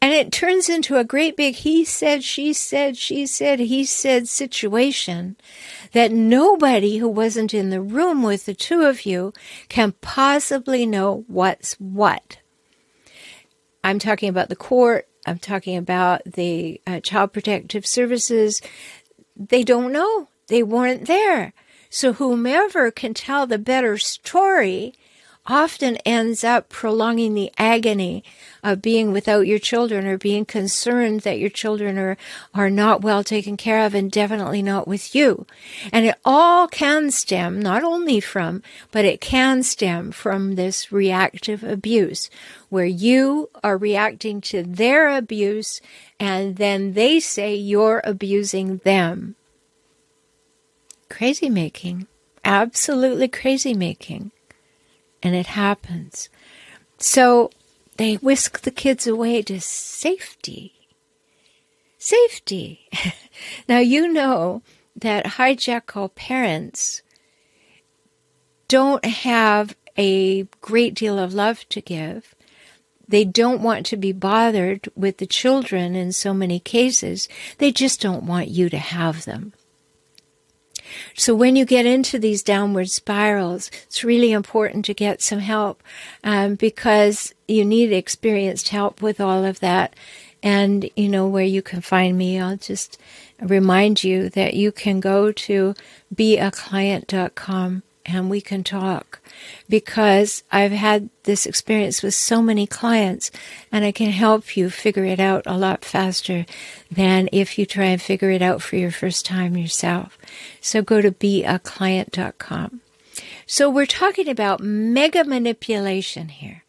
And 0.00 0.12
it 0.12 0.30
turns 0.30 0.68
into 0.68 0.96
a 0.96 1.04
great 1.04 1.36
big 1.36 1.56
he 1.56 1.84
said, 1.84 2.22
she 2.22 2.52
said, 2.52 2.96
she 2.96 3.26
said, 3.26 3.58
he 3.58 3.84
said 3.84 4.28
situation 4.28 5.36
that 5.92 6.12
nobody 6.12 6.98
who 6.98 7.08
wasn't 7.08 7.52
in 7.52 7.70
the 7.70 7.80
room 7.80 8.22
with 8.22 8.46
the 8.46 8.54
two 8.54 8.82
of 8.82 9.04
you 9.04 9.32
can 9.68 9.92
possibly 10.00 10.86
know 10.86 11.24
what's 11.26 11.74
what. 11.74 12.38
I'm 13.82 13.98
talking 13.98 14.28
about 14.28 14.48
the 14.48 14.56
court. 14.56 15.08
I'm 15.26 15.38
talking 15.38 15.76
about 15.76 16.22
the 16.24 16.80
uh, 16.86 17.00
child 17.00 17.32
protective 17.32 17.86
services. 17.86 18.62
They 19.36 19.64
don't 19.64 19.92
know. 19.92 20.28
They 20.46 20.62
weren't 20.62 21.06
there. 21.06 21.52
So 21.90 22.12
whomever 22.12 22.90
can 22.90 23.14
tell 23.14 23.46
the 23.46 23.58
better 23.58 23.98
story 23.98 24.94
often 25.48 25.96
ends 25.98 26.44
up 26.44 26.68
prolonging 26.68 27.34
the 27.34 27.50
agony 27.56 28.22
of 28.62 28.82
being 28.82 29.12
without 29.12 29.46
your 29.46 29.58
children 29.58 30.06
or 30.06 30.18
being 30.18 30.44
concerned 30.44 31.22
that 31.22 31.38
your 31.38 31.48
children 31.48 31.98
are, 31.98 32.16
are 32.54 32.68
not 32.68 33.00
well 33.00 33.24
taken 33.24 33.56
care 33.56 33.84
of 33.84 33.94
and 33.94 34.12
definitely 34.12 34.62
not 34.62 34.86
with 34.86 35.14
you. 35.14 35.46
And 35.90 36.04
it 36.04 36.16
all 36.24 36.68
can 36.68 37.10
stem 37.10 37.60
not 37.60 37.82
only 37.82 38.20
from, 38.20 38.62
but 38.92 39.06
it 39.06 39.20
can 39.20 39.62
stem 39.62 40.12
from 40.12 40.54
this 40.54 40.92
reactive 40.92 41.64
abuse 41.64 42.28
where 42.68 42.84
you 42.84 43.48
are 43.64 43.78
reacting 43.78 44.42
to 44.42 44.62
their 44.62 45.16
abuse 45.16 45.80
and 46.20 46.56
then 46.56 46.92
they 46.92 47.18
say 47.18 47.54
you're 47.54 48.02
abusing 48.04 48.78
them. 48.78 49.34
Crazy 51.08 51.48
making. 51.48 52.06
Absolutely 52.44 53.28
crazy 53.28 53.72
making 53.72 54.30
and 55.22 55.34
it 55.34 55.46
happens. 55.46 56.28
So 56.98 57.50
they 57.96 58.14
whisk 58.14 58.60
the 58.60 58.70
kids 58.70 59.06
away 59.06 59.42
to 59.42 59.60
safety. 59.60 60.74
Safety. 61.98 62.88
now 63.68 63.78
you 63.78 64.12
know 64.12 64.62
that 64.96 65.26
hijackal 65.26 66.14
parents 66.14 67.02
don't 68.68 69.04
have 69.04 69.74
a 69.96 70.42
great 70.60 70.94
deal 70.94 71.18
of 71.18 71.34
love 71.34 71.68
to 71.70 71.80
give. 71.80 72.34
They 73.08 73.24
don't 73.24 73.62
want 73.62 73.86
to 73.86 73.96
be 73.96 74.12
bothered 74.12 74.88
with 74.94 75.16
the 75.16 75.26
children 75.26 75.94
in 75.94 76.12
so 76.12 76.34
many 76.34 76.60
cases. 76.60 77.28
They 77.56 77.72
just 77.72 78.00
don't 78.00 78.24
want 78.24 78.48
you 78.48 78.68
to 78.68 78.78
have 78.78 79.24
them. 79.24 79.54
So 81.14 81.34
when 81.34 81.56
you 81.56 81.64
get 81.64 81.86
into 81.86 82.18
these 82.18 82.42
downward 82.42 82.90
spirals, 82.90 83.70
it's 83.84 84.04
really 84.04 84.32
important 84.32 84.84
to 84.86 84.94
get 84.94 85.22
some 85.22 85.40
help 85.40 85.82
um, 86.24 86.54
because 86.54 87.34
you 87.46 87.64
need 87.64 87.92
experienced 87.92 88.68
help 88.68 89.02
with 89.02 89.20
all 89.20 89.44
of 89.44 89.60
that. 89.60 89.94
And 90.42 90.88
you 90.94 91.08
know 91.08 91.26
where 91.26 91.44
you 91.44 91.62
can 91.62 91.80
find 91.80 92.16
me. 92.16 92.38
I'll 92.38 92.56
just 92.56 93.00
remind 93.40 94.04
you 94.04 94.28
that 94.30 94.54
you 94.54 94.70
can 94.70 95.00
go 95.00 95.32
to 95.32 95.74
beaclient.com 96.14 97.82
and 98.08 98.30
we 98.30 98.40
can 98.40 98.64
talk 98.64 99.20
because 99.68 100.42
I've 100.50 100.72
had 100.72 101.10
this 101.24 101.46
experience 101.46 102.02
with 102.02 102.14
so 102.14 102.40
many 102.40 102.66
clients 102.66 103.30
and 103.70 103.84
I 103.84 103.92
can 103.92 104.10
help 104.10 104.56
you 104.56 104.70
figure 104.70 105.04
it 105.04 105.20
out 105.20 105.42
a 105.46 105.58
lot 105.58 105.84
faster 105.84 106.46
than 106.90 107.28
if 107.32 107.58
you 107.58 107.66
try 107.66 107.84
and 107.84 108.00
figure 108.00 108.30
it 108.30 108.42
out 108.42 108.62
for 108.62 108.76
your 108.76 108.90
first 108.90 109.26
time 109.26 109.56
yourself. 109.56 110.16
So 110.60 110.80
go 110.82 111.02
to 111.02 111.12
beaclient.com. 111.12 112.80
So 113.46 113.70
we're 113.70 113.86
talking 113.86 114.28
about 114.28 114.60
mega 114.60 115.24
manipulation 115.24 116.28
here. 116.28 116.64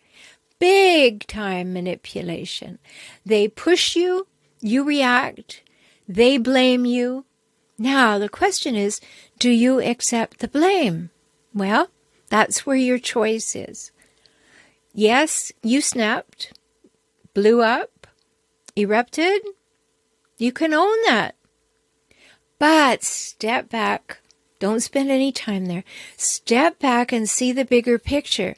Big 0.60 1.26
time 1.28 1.72
manipulation. 1.72 2.80
They 3.26 3.48
push 3.48 3.96
you, 3.96 4.28
you 4.60 4.84
react, 4.84 5.62
they 6.08 6.38
blame 6.38 6.86
you. 6.86 7.24
Now 7.78 8.20
the 8.20 8.28
question 8.28 8.76
is, 8.76 9.00
do 9.40 9.50
you 9.50 9.82
accept 9.82 10.40
the 10.40 10.50
blame? 10.50 11.12
Well, 11.54 11.90
that's 12.30 12.66
where 12.66 12.76
your 12.76 13.00
choice 13.00 13.56
is. 13.56 13.92
Yes, 14.94 15.52
you 15.64 15.82
snapped, 15.82 16.54
blew 17.34 17.62
up, 17.62 18.08
erupted. 18.76 19.42
You 20.38 20.52
can 20.52 20.74
own 20.74 20.98
that. 21.06 21.36
But 22.60 23.04
step 23.04 23.70
back. 23.70 24.20
Don't 24.60 24.82
spend 24.82 25.10
any 25.10 25.32
time 25.32 25.66
there. 25.66 25.86
Step 26.18 26.80
back 26.80 27.12
and 27.12 27.30
see 27.30 27.52
the 27.52 27.66
bigger 27.66 27.98
picture. 27.98 28.56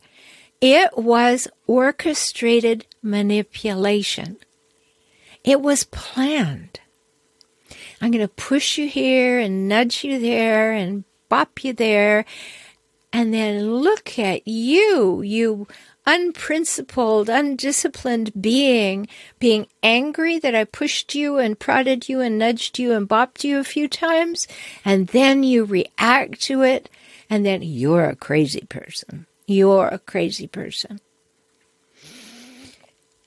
It 0.60 0.98
was 0.98 1.48
orchestrated 1.68 2.86
manipulation. 3.02 4.38
It 5.44 5.62
was 5.62 5.84
planned. 5.86 6.80
I'm 8.02 8.12
going 8.12 8.26
to 8.26 8.34
push 8.34 8.78
you 8.78 8.88
here 8.88 9.40
and 9.40 9.68
nudge 9.68 10.04
you 10.04 10.20
there 10.20 10.72
and 10.72 11.04
bop 11.30 11.64
you 11.64 11.74
there 11.74 12.26
and 13.14 13.34
then 13.34 13.76
look 13.76 14.18
at 14.18 14.48
you, 14.48 15.22
you 15.22 15.68
unprincipled, 16.06 17.30
undisciplined 17.30 18.32
being, 18.40 19.08
being 19.40 19.68
angry 19.84 20.40
that 20.40 20.56
I 20.56 20.64
pushed 20.64 21.14
you 21.14 21.38
and 21.38 21.60
prodded 21.60 22.10
you 22.10 22.22
and 22.22 22.38
nudged 22.38 22.80
you 22.80 22.94
and 22.94 23.08
bopped 23.08 23.44
you 23.44 23.60
a 23.60 23.64
few 23.64 23.88
times. 23.88 24.48
And 24.84 25.08
then 25.08 25.44
you 25.44 25.64
react 25.64 26.42
to 26.44 26.62
it. 26.64 26.90
And 27.30 27.46
then 27.46 27.62
you're 27.62 28.06
a 28.06 28.16
crazy 28.16 28.66
person. 28.68 29.26
You're 29.46 29.88
a 29.88 30.00
crazy 30.00 30.48
person. 30.48 31.00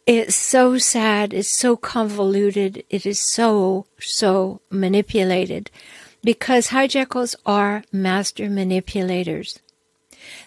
It's 0.07 0.37
so 0.37 0.77
sad. 0.77 1.33
It's 1.33 1.57
so 1.57 1.77
convoluted. 1.77 2.85
It 2.91 3.07
is 3.07 3.21
so, 3.21 3.87
so 3.99 4.61
manipulated 4.71 5.71
because 6.23 6.69
hijackals 6.69 7.35
are 7.47 7.85
master 7.93 8.51
manipulators. 8.51 9.61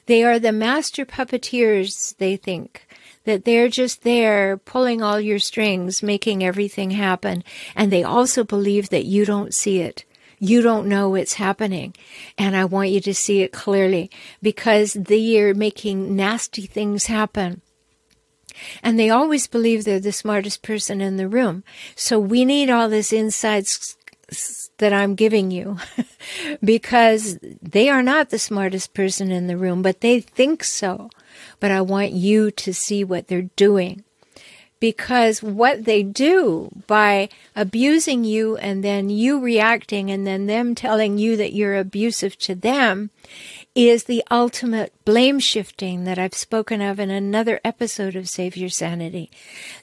They 0.05 0.23
are 0.23 0.39
the 0.39 0.51
master 0.51 1.05
puppeteers, 1.05 2.15
they 2.17 2.35
think, 2.35 2.87
that 3.25 3.45
they're 3.45 3.69
just 3.69 4.03
there 4.03 4.57
pulling 4.57 5.01
all 5.01 5.19
your 5.19 5.39
strings, 5.39 6.01
making 6.01 6.43
everything 6.43 6.91
happen. 6.91 7.43
And 7.75 7.91
they 7.91 8.03
also 8.03 8.43
believe 8.43 8.89
that 8.89 9.05
you 9.05 9.25
don't 9.25 9.53
see 9.53 9.79
it. 9.79 10.05
You 10.39 10.61
don't 10.61 10.87
know 10.87 11.15
it's 11.15 11.33
happening. 11.33 11.95
And 12.37 12.55
I 12.55 12.65
want 12.65 12.89
you 12.89 13.01
to 13.01 13.13
see 13.13 13.41
it 13.41 13.51
clearly 13.51 14.11
because 14.41 14.93
they 14.93 15.39
are 15.41 15.53
making 15.53 16.15
nasty 16.15 16.67
things 16.67 17.07
happen. 17.07 17.61
And 18.81 18.99
they 18.99 19.09
always 19.09 19.47
believe 19.47 19.83
they're 19.83 19.99
the 19.99 20.11
smartest 20.11 20.61
person 20.61 21.01
in 21.01 21.17
the 21.17 21.27
room. 21.27 21.63
So 21.95 22.19
we 22.19 22.45
need 22.45 22.69
all 22.69 22.89
this 22.89 23.11
inside 23.13 23.67
that 24.77 24.93
I'm 24.93 25.15
giving 25.15 25.51
you 25.51 25.77
because 26.63 27.39
they 27.61 27.89
are 27.89 28.03
not 28.03 28.29
the 28.29 28.39
smartest 28.39 28.93
person 28.93 29.31
in 29.31 29.47
the 29.47 29.57
room, 29.57 29.81
but 29.81 30.01
they 30.01 30.19
think 30.19 30.63
so. 30.63 31.09
But 31.59 31.71
I 31.71 31.81
want 31.81 32.11
you 32.11 32.51
to 32.51 32.73
see 32.73 33.03
what 33.03 33.27
they're 33.27 33.49
doing 33.55 34.03
because 34.79 35.41
what 35.41 35.85
they 35.85 36.03
do 36.03 36.69
by 36.85 37.29
abusing 37.55 38.23
you 38.23 38.57
and 38.57 38.83
then 38.83 39.09
you 39.09 39.39
reacting 39.39 40.11
and 40.11 40.25
then 40.25 40.45
them 40.45 40.75
telling 40.75 41.17
you 41.17 41.35
that 41.35 41.53
you're 41.53 41.75
abusive 41.75 42.37
to 42.37 42.53
them 42.53 43.09
is 43.73 44.05
the 44.05 44.23
ultimate 44.31 44.93
blame 45.05 45.39
shifting 45.39 46.03
that 46.03 46.17
I've 46.17 46.33
spoken 46.33 46.81
of 46.81 46.99
in 46.99 47.09
another 47.09 47.59
episode 47.63 48.15
of 48.15 48.29
Save 48.29 48.57
Your 48.57 48.69
Sanity. 48.69 49.29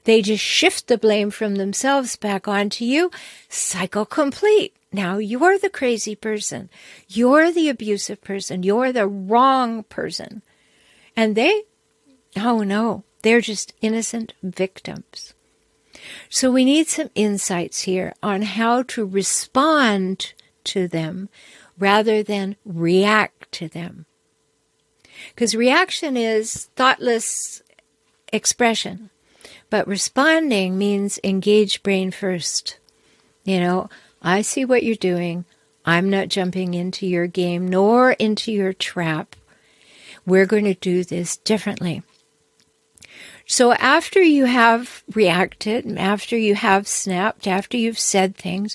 They 0.05 0.23
just 0.23 0.43
shift 0.43 0.89
the 0.89 0.99
blame 0.99 1.31
from 1.31 1.57
themselves 1.57 2.17
back 2.17 2.49
onto 2.49 2.85
you. 2.85 3.11
Cycle 3.49 4.05
complete. 4.05 4.75
Now 4.95 5.19
you're 5.19 5.59
the 5.59 5.71
crazy 5.71 6.15
person. 6.15 6.71
You're 7.09 7.51
the 7.51 7.69
abusive 7.69 8.23
person. 8.23 8.63
You're 8.63 8.93
the 8.93 9.09
wrong 9.09 9.83
person. 9.83 10.43
And 11.17 11.35
they, 11.35 11.65
oh 12.37 12.63
no, 12.63 13.03
they're 13.23 13.41
just 13.41 13.75
innocent 13.81 14.35
victims. 14.41 15.35
So 16.31 16.53
we 16.53 16.65
need 16.65 16.87
some 16.87 17.11
insights 17.17 17.83
here 17.83 18.15
on 18.23 18.43
how 18.43 18.85
to 18.85 19.05
respond 19.05 20.33
to 20.65 20.87
them 20.87 21.29
rather 21.77 22.23
than 22.23 22.55
react 22.65 23.51
to 23.53 23.67
them. 23.67 24.07
Because 25.35 25.57
reaction 25.57 26.17
is 26.17 26.67
thoughtless 26.77 27.63
expression, 28.33 29.11
but 29.71 29.89
responding 29.89 30.79
means 30.79 31.19
engage 31.25 31.83
brain 31.83 32.13
first. 32.13 32.79
You 33.45 33.59
know, 33.59 33.89
I 34.25 34.41
see 34.41 34.65
what 34.65 34.83
you're 34.83 34.97
doing. 34.97 35.45
I'm 35.85 36.09
not 36.09 36.29
jumping 36.29 36.73
into 36.73 37.07
your 37.07 37.27
game 37.27 37.69
nor 37.69 38.13
into 38.13 38.51
your 38.51 38.73
trap. 38.73 39.37
We're 40.25 40.47
going 40.47 40.65
to 40.65 40.75
do 40.75 41.05
this 41.05 41.37
differently. 41.37 42.03
So 43.47 43.75
after 43.75 44.23
you 44.23 44.47
have 44.47 45.05
reacted, 45.15 45.99
after 45.99 46.39
you 46.39 46.55
have 46.55 46.89
snapped, 46.89 47.47
after 47.47 47.77
you've 47.77 47.99
said 47.99 48.35
things, 48.35 48.75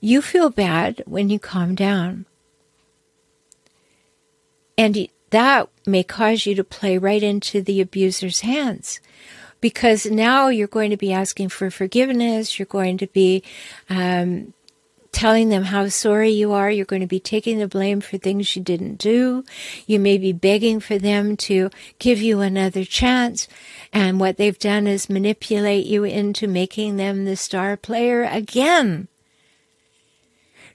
you 0.00 0.22
feel 0.22 0.50
bad 0.50 1.02
when 1.06 1.28
you 1.28 1.40
calm 1.40 1.74
down. 1.74 2.26
And 4.78 5.08
that 5.30 5.68
may 5.84 6.04
cause 6.04 6.46
you 6.46 6.54
to 6.54 6.62
play 6.62 6.96
right 6.96 7.22
into 7.22 7.60
the 7.60 7.80
abuser's 7.80 8.40
hands 8.40 9.00
because 9.60 10.06
now 10.06 10.48
you're 10.48 10.68
going 10.68 10.90
to 10.90 10.96
be 10.96 11.12
asking 11.12 11.48
for 11.48 11.70
forgiveness. 11.70 12.56
You're 12.58 12.66
going 12.66 12.98
to 12.98 13.08
be 13.08 13.42
um, 13.90 14.52
telling 15.14 15.48
them 15.48 15.64
how 15.64 15.88
sorry 15.88 16.30
you 16.30 16.52
are. 16.52 16.70
You're 16.70 16.84
going 16.84 17.00
to 17.00 17.06
be 17.06 17.20
taking 17.20 17.58
the 17.58 17.68
blame 17.68 18.00
for 18.00 18.18
things 18.18 18.54
you 18.54 18.62
didn't 18.62 18.96
do. 18.96 19.44
You 19.86 19.98
may 19.98 20.18
be 20.18 20.32
begging 20.32 20.80
for 20.80 20.98
them 20.98 21.36
to 21.38 21.70
give 21.98 22.20
you 22.20 22.40
another 22.40 22.84
chance. 22.84 23.48
And 23.92 24.20
what 24.20 24.36
they've 24.36 24.58
done 24.58 24.86
is 24.86 25.08
manipulate 25.08 25.86
you 25.86 26.04
into 26.04 26.46
making 26.46 26.96
them 26.96 27.24
the 27.24 27.36
star 27.36 27.76
player 27.76 28.24
again. 28.24 29.08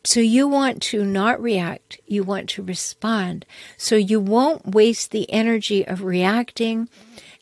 So 0.04 0.21
you 0.21 0.47
want 0.47 0.82
to 0.84 1.04
not 1.04 1.41
react. 1.41 1.99
You 2.08 2.23
want 2.23 2.49
to 2.52 2.63
respond. 2.63 3.45
So 3.78 3.95
you 3.95 4.19
won't 4.19 4.65
waste 4.65 5.12
the 5.12 5.32
energy 5.32 5.86
of 5.86 6.04
reacting 6.04 6.88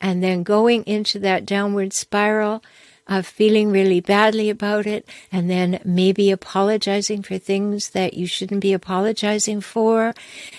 and 0.01 0.23
then 0.23 0.43
going 0.43 0.83
into 0.83 1.19
that 1.19 1.45
downward 1.45 1.93
spiral 1.93 2.63
of 3.07 3.25
feeling 3.25 3.71
really 3.71 3.99
badly 3.99 4.49
about 4.49 4.85
it 4.85 5.07
and 5.31 5.49
then 5.49 5.79
maybe 5.85 6.29
apologizing 6.29 7.23
for 7.23 7.37
things 7.37 7.91
that 7.91 8.13
you 8.13 8.27
shouldn't 8.27 8.61
be 8.61 8.73
apologizing 8.73 9.61
for 9.61 10.13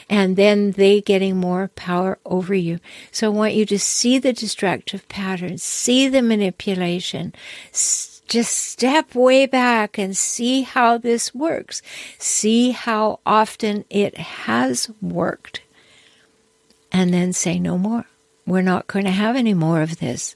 and 0.08 0.37
then 0.37 0.72
they 0.72 1.00
getting 1.00 1.37
more 1.37 1.68
power 1.74 2.18
over 2.24 2.54
you. 2.54 2.78
So 3.12 3.26
I 3.26 3.34
want 3.34 3.54
you 3.54 3.66
to 3.66 3.78
see 3.78 4.18
the 4.18 4.32
destructive 4.32 5.08
patterns, 5.08 5.62
see 5.62 6.08
the 6.08 6.22
manipulation, 6.22 7.34
just 8.28 8.56
step 8.56 9.14
way 9.14 9.46
back 9.46 9.98
and 9.98 10.16
see 10.16 10.62
how 10.62 10.98
this 10.98 11.34
works. 11.34 11.82
See 12.18 12.70
how 12.70 13.20
often 13.26 13.84
it 13.90 14.16
has 14.18 14.90
worked. 15.00 15.62
And 16.92 17.12
then 17.12 17.32
say 17.32 17.58
no 17.58 17.76
more. 17.76 18.04
We're 18.46 18.62
not 18.62 18.87
going 18.87 19.04
to 19.04 19.11
have 19.11 19.37
any 19.37 19.54
more 19.54 19.82
of 19.82 19.98
this. 19.98 20.34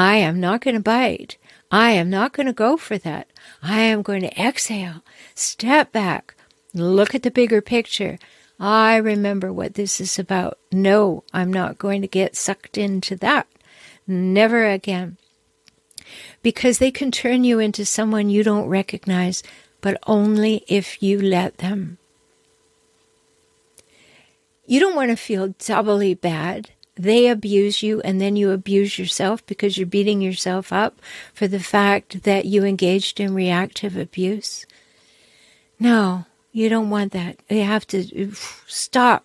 I 0.00 0.16
am 0.16 0.40
not 0.40 0.62
going 0.62 0.76
to 0.76 0.80
bite. 0.80 1.36
I 1.70 1.90
am 1.90 2.08
not 2.08 2.32
going 2.32 2.46
to 2.46 2.54
go 2.54 2.78
for 2.78 2.96
that. 2.96 3.28
I 3.62 3.80
am 3.80 4.00
going 4.00 4.22
to 4.22 4.40
exhale, 4.40 5.04
step 5.34 5.92
back, 5.92 6.34
look 6.72 7.14
at 7.14 7.22
the 7.22 7.30
bigger 7.30 7.60
picture. 7.60 8.18
I 8.58 8.96
remember 8.96 9.52
what 9.52 9.74
this 9.74 10.00
is 10.00 10.18
about. 10.18 10.58
No, 10.72 11.22
I'm 11.34 11.52
not 11.52 11.76
going 11.76 12.00
to 12.00 12.08
get 12.08 12.34
sucked 12.34 12.78
into 12.78 13.14
that. 13.16 13.46
Never 14.06 14.64
again. 14.64 15.18
Because 16.42 16.78
they 16.78 16.90
can 16.90 17.10
turn 17.10 17.44
you 17.44 17.58
into 17.58 17.84
someone 17.84 18.30
you 18.30 18.42
don't 18.42 18.70
recognize, 18.70 19.42
but 19.82 19.98
only 20.06 20.64
if 20.66 21.02
you 21.02 21.20
let 21.20 21.58
them. 21.58 21.98
You 24.64 24.80
don't 24.80 24.96
want 24.96 25.10
to 25.10 25.16
feel 25.16 25.48
doubly 25.58 26.14
bad 26.14 26.70
they 27.02 27.28
abuse 27.28 27.82
you 27.82 28.00
and 28.02 28.20
then 28.20 28.36
you 28.36 28.50
abuse 28.50 28.98
yourself 28.98 29.44
because 29.46 29.78
you're 29.78 29.86
beating 29.86 30.20
yourself 30.20 30.72
up 30.72 31.00
for 31.32 31.48
the 31.48 31.60
fact 31.60 32.24
that 32.24 32.44
you 32.44 32.64
engaged 32.64 33.18
in 33.20 33.34
reactive 33.34 33.96
abuse. 33.96 34.66
No, 35.78 36.26
you 36.52 36.68
don't 36.68 36.90
want 36.90 37.12
that. 37.12 37.38
You 37.48 37.62
have 37.62 37.86
to 37.88 38.32
stop. 38.66 39.24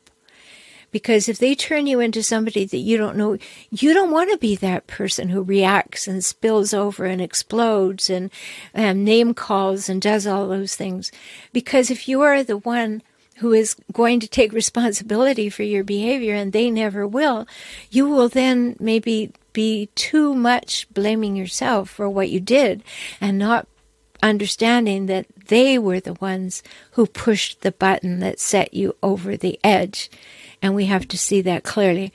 Because 0.92 1.28
if 1.28 1.40
they 1.40 1.56
turn 1.56 1.88
you 1.88 2.00
into 2.00 2.24
somebody 2.24 2.64
that 2.64 2.78
you 2.78 2.96
don't 2.98 3.18
know, 3.18 3.38
you 3.70 3.94
don't 3.94 4.12
want 4.12 4.32
to 4.32 4.38
be 4.38 4.56
that 4.56 4.88
person 4.88 5.28
who 5.28 5.44
reacts 5.44 6.08
and 6.08 6.24
spills 6.24 6.74
over 6.74 7.04
and 7.04 7.22
explodes 7.22 8.10
and, 8.10 8.32
name 8.74 9.34
calls 9.34 9.90
and 9.90 10.02
does 10.02 10.26
all 10.26 10.48
those 10.48 10.78
things. 10.78 11.12
Because 11.52 11.92
if 11.92 12.08
you 12.08 12.22
are 12.22 12.44
the 12.44 12.60
one 12.60 13.02
who 13.38 13.52
is 13.52 13.76
going 13.92 14.20
to 14.22 14.28
take 14.28 14.54
responsibility 14.54 15.50
for 15.50 15.64
your 15.64 15.84
behavior 15.84 16.34
and 16.34 16.54
they 16.54 16.72
never 16.72 17.06
will, 17.06 17.48
you 17.90 18.08
will 18.08 18.30
then 18.30 18.76
maybe 18.80 19.32
be 19.52 19.90
too 19.96 20.34
much 20.34 20.88
blaming 20.94 21.36
yourself 21.36 21.90
for 21.90 22.10
what 22.10 22.30
you 22.30 22.40
did 22.40 22.84
and 23.20 23.38
not 23.38 23.68
understanding 24.24 25.06
that 25.06 25.26
they 25.48 25.78
were 25.78 26.00
the 26.00 26.14
ones 26.16 26.64
who 26.92 27.06
pushed 27.06 27.62
the 27.62 27.72
button 27.72 28.20
that 28.20 28.40
set 28.40 28.74
you 28.74 28.96
over 29.04 29.38
the 29.38 29.60
edge. 29.64 30.10
And 30.62 30.74
we 30.74 30.86
have 30.86 31.08
to 31.10 31.18
see 31.18 31.42
that 31.42 31.64
clearly. 31.64 32.12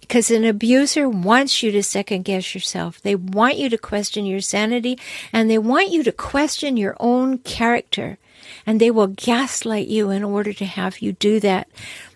Because 0.00 0.30
an 0.30 0.44
abuser 0.44 1.08
wants 1.08 1.62
you 1.62 1.70
to 1.72 1.82
second 1.82 2.24
guess 2.24 2.54
yourself. 2.54 3.00
They 3.00 3.14
want 3.14 3.56
you 3.56 3.68
to 3.70 3.78
question 3.78 4.26
your 4.26 4.40
sanity 4.40 4.98
and 5.32 5.48
they 5.48 5.58
want 5.58 5.90
you 5.90 6.02
to 6.02 6.12
question 6.12 6.76
your 6.76 6.96
own 7.00 7.38
character 7.38 8.18
and 8.66 8.80
they 8.80 8.90
will 8.90 9.08
gaslight 9.08 9.88
you 9.88 10.10
in 10.10 10.24
order 10.24 10.52
to 10.52 10.64
have 10.64 11.00
you 11.00 11.12
do 11.12 11.40
that. 11.40 11.68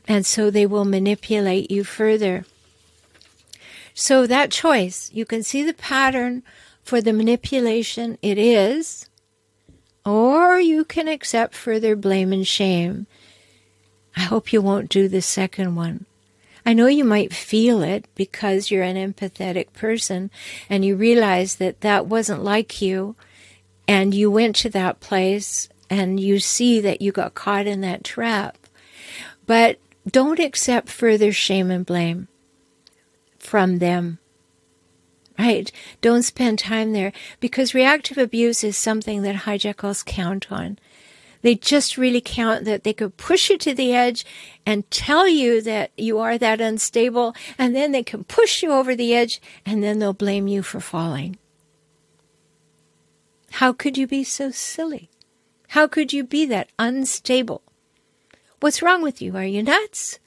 And 0.07 0.25
so 0.25 0.51
they 0.51 0.67
will 0.67 0.85
manipulate 0.85 1.71
you 1.71 1.85
further. 1.85 2.45
So 3.95 4.27
that 4.27 4.51
choice, 4.51 5.11
you 5.13 5.27
can 5.27 5.43
see 5.43 5.63
the 5.63 5.75
pattern 5.75 6.43
for 6.83 7.01
the 7.01 7.13
manipulation 7.13 8.17
it 8.23 8.39
is, 8.39 9.09
or 10.07 10.59
you 10.59 10.85
can 10.85 11.09
accept 11.09 11.55
further 11.55 11.95
blame 11.95 12.33
and 12.33 12.47
shame. 12.47 13.07
I 14.17 14.21
hope 14.21 14.53
you 14.53 14.63
won't 14.63 14.89
do 14.89 15.09
the 15.09 15.21
second 15.21 15.77
one. 15.77 16.07
I 16.65 16.73
know 16.73 16.87
you 16.87 17.05
might 17.05 17.33
feel 17.33 17.83
it 17.83 18.07
because 18.15 18.71
you're 18.71 18.83
an 18.83 18.97
empathetic 18.97 19.73
person 19.73 20.31
and 20.69 20.85
you 20.85 20.97
realize 20.97 21.57
that 21.57 21.81
that 21.83 22.07
wasn't 22.07 22.45
like 22.45 22.81
you 22.81 23.17
and 23.87 24.15
you 24.15 24.31
went 24.31 24.55
to 24.57 24.71
that 24.71 25.01
place 25.01 25.69
and 25.91 26.21
you 26.21 26.39
see 26.39 26.81
that 26.81 27.01
you 27.01 27.13
got 27.13 27.35
caught 27.35 27.67
in 27.67 27.81
that 27.81 28.05
trap. 28.05 28.59
But 29.47 29.79
don't 30.11 30.39
accept 30.39 30.89
further 30.89 31.33
shame 31.33 31.71
and 31.71 31.85
blame 31.85 32.29
from 33.39 33.79
them. 33.79 34.19
Right? 35.39 35.71
Don't 36.01 36.25
spend 36.25 36.59
time 36.59 36.93
there 36.93 37.13
because 37.39 37.75
reactive 37.75 38.19
abuse 38.19 38.65
is 38.65 38.77
something 38.77 39.23
that 39.23 39.37
hijackals 39.37 40.05
count 40.05 40.51
on. 40.51 40.79
They 41.43 41.55
just 41.55 41.97
really 41.97 42.21
count 42.21 42.65
that 42.65 42.83
they 42.83 42.93
could 42.93 43.17
push 43.17 43.49
you 43.49 43.59
to 43.59 43.73
the 43.73 43.95
edge 43.95 44.27
and 44.67 44.91
tell 44.91 45.29
you 45.29 45.63
that 45.63 45.93
you 45.97 46.19
are 46.19 46.37
that 46.37 46.61
unstable, 46.61 47.35
and 47.57 47.77
then 47.77 47.93
they 47.93 48.03
can 48.03 48.25
push 48.25 48.63
you 48.63 48.73
over 48.73 48.97
the 48.97 49.15
edge 49.15 49.41
and 49.65 49.83
then 49.83 50.01
they'll 50.01 50.13
blame 50.13 50.49
you 50.49 50.65
for 50.65 50.81
falling. 50.81 51.39
How 53.53 53.73
could 53.73 53.97
you 53.97 54.07
be 54.07 54.25
so 54.25 54.51
silly? 54.51 55.09
How 55.69 55.87
could 55.87 56.13
you 56.13 56.25
be 56.25 56.47
that 56.47 56.71
unstable? 56.79 57.63
What's 58.61 58.83
wrong 58.83 59.03
with 59.03 59.23
you? 59.23 59.37
Are 59.37 59.45
you 59.45 59.63
nuts? 59.63 60.19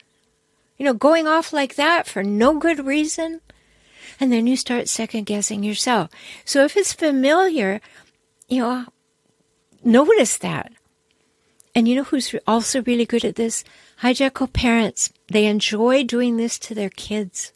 You 0.77 0.85
know, 0.85 0.93
going 0.93 1.27
off 1.27 1.51
like 1.51 1.75
that 1.75 2.07
for 2.07 2.23
no 2.23 2.57
good 2.57 2.85
reason? 2.85 3.41
And 4.19 4.31
then 4.31 4.47
you 4.47 4.55
start 4.55 4.87
second 4.87 5.25
guessing 5.25 5.63
yourself. 5.63 6.09
So 6.45 6.63
if 6.63 6.77
it's 6.77 6.93
familiar, 6.93 7.81
you 8.47 8.59
know, 8.59 8.85
notice 9.83 10.37
that. 10.37 10.71
And 11.73 11.87
you 11.87 11.95
know 11.95 12.03
who's 12.03 12.35
also 12.45 12.83
really 12.83 13.05
good 13.05 13.25
at 13.25 13.35
this? 13.35 13.63
Hijackal 14.01 14.53
parents. 14.53 15.11
They 15.27 15.45
enjoy 15.45 16.03
doing 16.03 16.37
this 16.37 16.59
to 16.59 16.75
their 16.75 16.89
kids. 16.89 17.53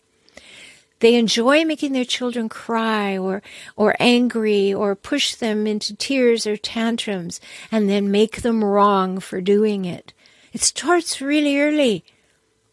They 0.99 1.15
enjoy 1.15 1.65
making 1.65 1.91
their 1.91 2.05
children 2.05 2.47
cry 2.47 3.17
or, 3.17 3.41
or 3.75 3.95
angry 3.99 4.73
or 4.73 4.95
push 4.95 5.35
them 5.35 5.67
into 5.67 5.95
tears 5.95 6.47
or 6.47 6.55
tantrums 6.57 7.41
and 7.71 7.89
then 7.89 8.11
make 8.11 8.41
them 8.41 8.63
wrong 8.63 9.19
for 9.19 9.41
doing 9.41 9.85
it. 9.85 10.13
It 10.53 10.61
starts 10.61 11.21
really 11.21 11.59
early. 11.59 12.05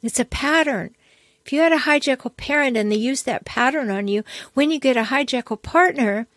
It's 0.03 0.21
a 0.21 0.25
pattern. 0.25 0.95
If 1.45 1.53
you 1.53 1.61
had 1.61 1.73
a 1.73 1.79
hijackal 1.79 2.37
parent 2.37 2.77
and 2.77 2.93
they 2.93 2.97
use 2.97 3.25
that 3.25 3.45
pattern 3.45 3.91
on 3.91 4.07
you, 4.07 4.23
when 4.55 4.71
you 4.71 4.79
get 4.79 4.97
a 4.97 5.05
hijackal 5.05 5.61
partner, 5.61 6.29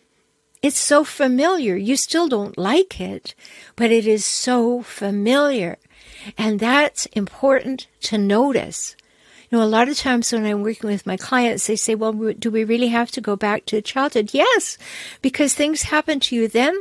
it's 0.62 0.78
so 0.78 1.04
familiar. 1.04 1.76
You 1.76 1.96
still 1.96 2.28
don't 2.28 2.58
like 2.58 3.00
it, 3.00 3.36
but 3.76 3.92
it 3.92 4.06
is 4.06 4.24
so 4.24 4.82
familiar. 4.82 5.78
And 6.36 6.58
that's 6.58 7.06
important 7.06 7.86
to 8.02 8.18
notice. 8.18 8.96
You 9.50 9.58
know, 9.58 9.64
a 9.64 9.66
lot 9.66 9.88
of 9.88 9.96
times 9.96 10.32
when 10.32 10.44
I'm 10.44 10.62
working 10.62 10.90
with 10.90 11.06
my 11.06 11.16
clients, 11.16 11.66
they 11.66 11.76
say, 11.76 11.94
well, 11.94 12.12
do 12.12 12.50
we 12.50 12.64
really 12.64 12.88
have 12.88 13.10
to 13.12 13.20
go 13.20 13.36
back 13.36 13.64
to 13.66 13.80
childhood? 13.80 14.30
Yes, 14.32 14.76
because 15.22 15.54
things 15.54 15.82
happened 15.82 16.22
to 16.22 16.36
you 16.36 16.48
then. 16.48 16.80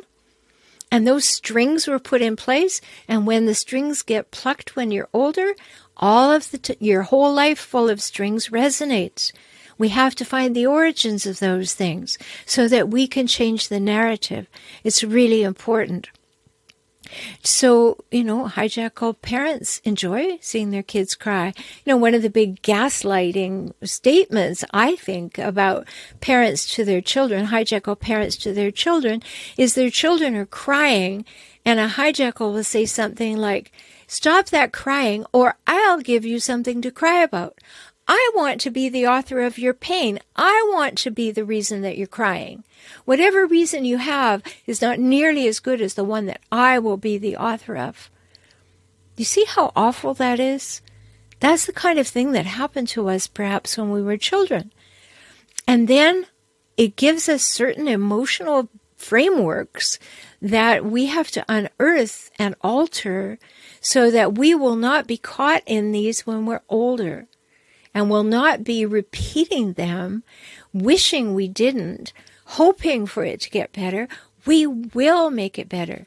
And 0.91 1.07
those 1.07 1.27
strings 1.27 1.87
were 1.87 1.99
put 1.99 2.21
in 2.21 2.35
place. 2.35 2.81
And 3.07 3.27
when 3.27 3.45
the 3.45 3.55
strings 3.55 4.01
get 4.01 4.31
plucked 4.31 4.75
when 4.75 4.91
you're 4.91 5.09
older, 5.13 5.53
all 5.97 6.31
of 6.31 6.51
the, 6.51 6.57
t- 6.57 6.77
your 6.79 7.03
whole 7.03 7.33
life 7.33 7.59
full 7.59 7.89
of 7.89 8.01
strings 8.01 8.49
resonates. 8.49 9.31
We 9.77 9.89
have 9.89 10.15
to 10.15 10.25
find 10.25 10.55
the 10.55 10.65
origins 10.65 11.25
of 11.25 11.39
those 11.39 11.73
things 11.73 12.17
so 12.45 12.67
that 12.67 12.89
we 12.89 13.07
can 13.07 13.27
change 13.27 13.67
the 13.67 13.79
narrative. 13.79 14.47
It's 14.83 15.03
really 15.03 15.43
important. 15.43 16.09
So, 17.43 17.97
you 18.11 18.23
know, 18.23 18.45
hijackal 18.45 19.21
parents 19.21 19.79
enjoy 19.83 20.37
seeing 20.41 20.71
their 20.71 20.83
kids 20.83 21.15
cry. 21.15 21.53
You 21.57 21.93
know, 21.93 21.97
one 21.97 22.13
of 22.13 22.21
the 22.21 22.29
big 22.29 22.61
gaslighting 22.61 23.73
statements, 23.83 24.63
I 24.73 24.95
think, 24.95 25.37
about 25.37 25.87
parents 26.21 26.73
to 26.75 26.85
their 26.85 27.01
children, 27.01 27.47
hijackal 27.47 27.99
parents 27.99 28.37
to 28.37 28.53
their 28.53 28.71
children, 28.71 29.21
is 29.57 29.75
their 29.75 29.89
children 29.89 30.35
are 30.35 30.45
crying 30.45 31.25
and 31.65 31.79
a 31.79 31.87
hijackal 31.87 32.53
will 32.53 32.63
say 32.63 32.85
something 32.85 33.37
like, 33.37 33.71
stop 34.07 34.47
that 34.47 34.71
crying 34.71 35.25
or 35.33 35.57
I'll 35.65 35.99
give 35.99 36.23
you 36.23 36.39
something 36.39 36.81
to 36.81 36.91
cry 36.91 37.23
about. 37.23 37.57
I 38.07 38.31
want 38.35 38.61
to 38.61 38.69
be 38.69 38.87
the 38.87 39.07
author 39.07 39.41
of 39.41 39.57
your 39.57 39.73
pain. 39.73 40.19
I 40.35 40.69
want 40.73 40.97
to 40.99 41.11
be 41.11 41.31
the 41.31 41.43
reason 41.43 41.81
that 41.81 41.97
you're 41.97 42.07
crying. 42.07 42.63
Whatever 43.05 43.47
reason 43.47 43.83
you 43.83 43.97
have 43.97 44.43
is 44.67 44.81
not 44.81 44.99
nearly 44.99 45.47
as 45.47 45.59
good 45.59 45.81
as 45.81 45.95
the 45.95 46.03
one 46.03 46.27
that 46.27 46.41
I 46.51 46.77
will 46.77 46.97
be 46.97 47.17
the 47.17 47.35
author 47.35 47.75
of. 47.75 48.11
You 49.17 49.25
see 49.25 49.45
how 49.45 49.71
awful 49.75 50.13
that 50.15 50.39
is? 50.39 50.81
That's 51.39 51.65
the 51.65 51.73
kind 51.73 51.97
of 51.97 52.07
thing 52.07 52.31
that 52.33 52.45
happened 52.45 52.89
to 52.89 53.09
us 53.09 53.27
perhaps 53.27 53.77
when 53.77 53.89
we 53.89 54.03
were 54.03 54.17
children. 54.17 54.71
And 55.67 55.87
then 55.87 56.27
it 56.77 56.95
gives 56.95 57.27
us 57.27 57.43
certain 57.43 57.87
emotional 57.87 58.69
frameworks 58.97 59.97
that 60.41 60.85
we 60.85 61.07
have 61.07 61.31
to 61.31 61.45
unearth 61.49 62.29
and 62.37 62.55
alter 62.61 63.39
so 63.81 64.11
that 64.11 64.37
we 64.37 64.53
will 64.53 64.75
not 64.75 65.07
be 65.07 65.17
caught 65.17 65.63
in 65.65 65.91
these 65.91 66.27
when 66.27 66.45
we're 66.45 66.61
older 66.69 67.27
and 67.95 68.09
will 68.09 68.23
not 68.23 68.65
be 68.65 68.85
repeating 68.85 69.73
them, 69.73 70.21
wishing 70.73 71.33
we 71.33 71.47
didn't, 71.47 72.11
hoping 72.47 73.07
for 73.07 73.23
it 73.23 73.39
to 73.39 73.49
get 73.49 73.71
better. 73.71 74.09
We 74.45 74.67
will 74.67 75.31
make 75.31 75.57
it 75.57 75.69
better. 75.69 76.05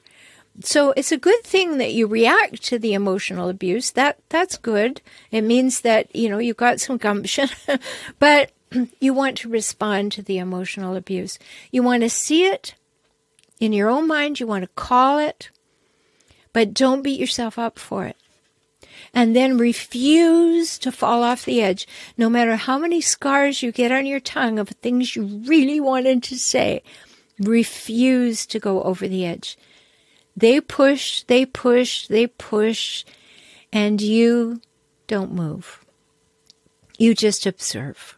So 0.60 0.92
it's 0.96 1.12
a 1.12 1.16
good 1.16 1.42
thing 1.44 1.78
that 1.78 1.94
you 1.94 2.06
react 2.06 2.62
to 2.64 2.78
the 2.78 2.92
emotional 2.92 3.48
abuse. 3.48 3.90
That 3.92 4.18
that's 4.28 4.58
good. 4.58 5.00
It 5.30 5.42
means 5.42 5.80
that, 5.80 6.14
you 6.14 6.28
know, 6.28 6.38
you've 6.38 6.56
got 6.58 6.80
some 6.80 6.98
gumption. 6.98 7.48
but 8.18 8.52
you 9.00 9.14
want 9.14 9.38
to 9.38 9.48
respond 9.48 10.12
to 10.12 10.22
the 10.22 10.38
emotional 10.38 10.94
abuse. 10.94 11.38
You 11.70 11.82
want 11.82 12.02
to 12.02 12.10
see 12.10 12.44
it 12.44 12.74
in 13.60 13.72
your 13.72 13.88
own 13.88 14.06
mind, 14.06 14.40
you 14.40 14.46
want 14.46 14.62
to 14.62 14.70
call 14.76 15.18
it, 15.18 15.50
but 16.52 16.74
don't 16.74 17.02
beat 17.02 17.18
yourself 17.18 17.58
up 17.58 17.78
for 17.78 18.04
it 18.04 18.16
and 19.14 19.34
then 19.34 19.58
refuse 19.58 20.78
to 20.78 20.92
fall 20.92 21.22
off 21.22 21.44
the 21.44 21.62
edge, 21.62 21.86
no 22.16 22.28
matter 22.28 22.56
how 22.56 22.78
many 22.78 23.00
scars 23.00 23.62
you 23.62 23.72
get 23.72 23.92
on 23.92 24.06
your 24.06 24.20
tongue 24.20 24.58
of 24.58 24.68
things 24.68 25.16
you 25.16 25.24
really 25.24 25.80
wanted 25.80 26.22
to 26.24 26.38
say. 26.38 26.82
Refuse 27.38 28.46
to 28.46 28.58
go 28.58 28.82
over 28.82 29.06
the 29.06 29.24
edge. 29.24 29.56
They 30.36 30.60
push, 30.60 31.22
they 31.24 31.46
push, 31.46 32.06
they 32.06 32.26
push, 32.26 33.04
and 33.72 34.00
you 34.00 34.60
don't 35.06 35.32
move. 35.32 35.84
You 36.96 37.14
just 37.14 37.46
observe. 37.46 38.16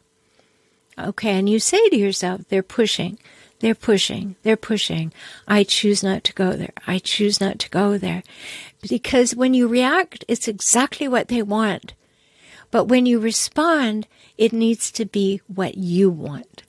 Okay, 0.99 1.39
and 1.39 1.49
you 1.49 1.59
say 1.59 1.89
to 1.89 1.97
yourself, 1.97 2.43
they're 2.49 2.63
pushing. 2.63 3.19
They're 3.61 3.75
pushing. 3.75 4.37
They're 4.43 4.57
pushing. 4.57 5.13
I 5.47 5.65
choose 5.65 6.03
not 6.03 6.25
to 6.25 6.33
go 6.33 6.53
there. 6.53 6.73
I 6.87 6.99
choose 6.99 7.41
not 7.41 7.59
to 7.61 7.71
go 7.71 7.99
there. 7.99 8.23
Because 8.89 9.35
when 9.35 9.55
you 9.55 9.69
react, 9.69 10.25
it's 10.29 10.49
exactly 10.49 11.07
what 11.07 11.29
they 11.29 11.43
want. 11.43 11.95
But 12.71 12.85
when 12.85 13.07
you 13.07 13.19
respond, 13.19 14.07
it 14.39 14.53
needs 14.53 14.91
to 14.93 15.05
be 15.05 15.41
what 15.47 15.77
you 15.77 16.09
want. 16.09 16.63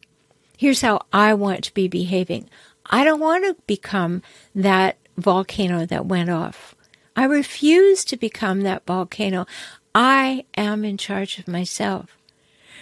Here's 0.57 0.81
how 0.81 1.01
I 1.13 1.33
want 1.33 1.63
to 1.65 1.73
be 1.73 1.87
behaving. 1.87 2.49
I 2.85 3.03
don't 3.03 3.19
want 3.19 3.45
to 3.45 3.61
become 3.65 4.21
that 4.53 4.97
volcano 5.17 5.85
that 5.85 6.05
went 6.05 6.29
off. 6.29 6.75
I 7.15 7.25
refuse 7.25 8.03
to 8.05 8.17
become 8.17 8.61
that 8.61 8.85
volcano. 8.85 9.45
I 9.93 10.45
am 10.55 10.83
in 10.83 10.97
charge 10.97 11.39
of 11.39 11.47
myself. 11.47 12.17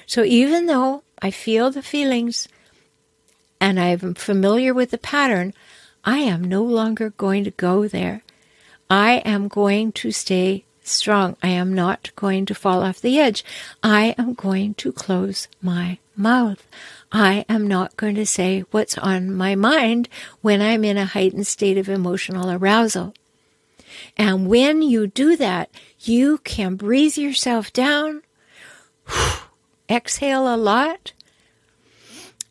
So 0.06 0.24
even 0.24 0.66
though 0.66 1.04
I 1.22 1.32
feel 1.32 1.72
the 1.72 1.82
feelings, 1.82 2.48
and 3.62 3.80
I'm 3.80 4.14
familiar 4.14 4.74
with 4.74 4.92
the 4.92 4.98
pattern, 4.98 5.54
I 6.04 6.20
am 6.20 6.44
no 6.44 6.64
longer 6.64 7.10
going 7.12 7.44
to 7.44 7.52
go 7.52 7.88
there. 7.88 8.24
I 8.90 9.18
am 9.18 9.48
going 9.48 9.92
to 9.94 10.12
stay 10.12 10.66
strong. 10.82 11.38
I 11.44 11.50
am 11.50 11.74
not 11.74 12.10
going 12.16 12.46
to 12.48 12.56
fall 12.56 12.82
off 12.82 13.02
the 13.02 13.20
edge. 13.20 13.46
I 13.84 14.16
am 14.18 14.34
going 14.34 14.74
to 14.76 14.92
close 14.92 15.48
my 15.62 16.00
mouth. 16.16 16.68
I 17.12 17.46
am 17.48 17.68
not 17.68 17.96
going 17.98 18.16
to 18.16 18.26
say 18.26 18.62
what's 18.72 18.98
on 18.98 19.34
my 19.34 19.56
mind 19.56 20.10
when 20.42 20.62
I'm 20.62 20.84
in 20.84 20.98
a 20.98 21.06
heightened 21.06 21.48
state 21.48 21.78
of 21.78 21.88
emotional 21.88 22.50
arousal. 22.50 23.14
And 24.18 24.48
when 24.48 24.82
you 24.82 25.08
do 25.08 25.36
that, 25.38 25.70
you 26.00 26.40
can 26.40 26.76
breathe 26.76 27.18
yourself 27.18 27.72
down, 27.72 28.24
exhale 29.90 30.54
a 30.54 30.58
lot, 30.58 31.14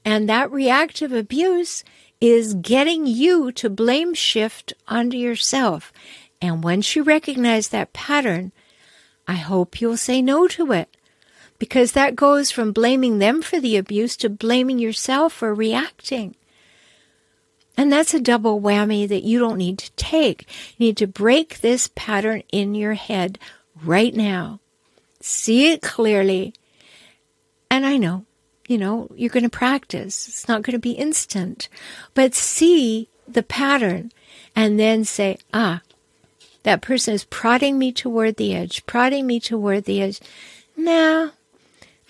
and 0.04 0.28
that 0.28 0.50
reactive 0.50 1.12
abuse 1.12 1.84
is 2.20 2.54
getting 2.54 3.06
you 3.06 3.52
to 3.52 3.70
blame 3.70 4.14
shift 4.14 4.72
onto 4.88 5.16
yourself. 5.16 5.92
And 6.40 6.62
once 6.62 6.94
you 6.94 7.02
recognize 7.02 7.68
that 7.68 7.92
pattern, 7.92 8.52
I 9.26 9.34
hope 9.34 9.80
you'll 9.80 9.96
say 9.96 10.22
no 10.22 10.46
to 10.48 10.72
it. 10.72 10.96
Because 11.58 11.92
that 11.92 12.14
goes 12.14 12.52
from 12.52 12.72
blaming 12.72 13.18
them 13.18 13.42
for 13.42 13.58
the 13.58 13.76
abuse 13.76 14.16
to 14.18 14.28
blaming 14.28 14.78
yourself 14.78 15.32
for 15.32 15.52
reacting. 15.52 16.36
And 17.76 17.92
that's 17.92 18.14
a 18.14 18.20
double 18.20 18.60
whammy 18.60 19.08
that 19.08 19.24
you 19.24 19.40
don't 19.40 19.58
need 19.58 19.78
to 19.78 19.90
take. 19.92 20.42
You 20.76 20.86
need 20.86 20.96
to 20.98 21.06
break 21.08 21.60
this 21.60 21.90
pattern 21.94 22.42
in 22.52 22.76
your 22.76 22.94
head 22.94 23.38
right 23.82 24.14
now. 24.14 24.60
See 25.20 25.72
it 25.72 25.82
clearly. 25.82 26.54
And 27.70 27.84
I 27.84 27.96
know 27.96 28.24
you 28.68 28.76
know, 28.76 29.08
you're 29.16 29.30
going 29.30 29.42
to 29.42 29.48
practice. 29.48 30.28
It's 30.28 30.46
not 30.46 30.62
going 30.62 30.74
to 30.74 30.78
be 30.78 30.92
instant, 30.92 31.68
but 32.14 32.34
see 32.34 33.08
the 33.26 33.42
pattern 33.42 34.12
and 34.54 34.78
then 34.78 35.04
say, 35.04 35.38
ah, 35.52 35.80
that 36.62 36.82
person 36.82 37.14
is 37.14 37.24
prodding 37.24 37.78
me 37.78 37.92
toward 37.92 38.36
the 38.36 38.54
edge, 38.54 38.84
prodding 38.86 39.26
me 39.26 39.40
toward 39.40 39.84
the 39.84 40.02
edge. 40.02 40.20
Now, 40.76 41.32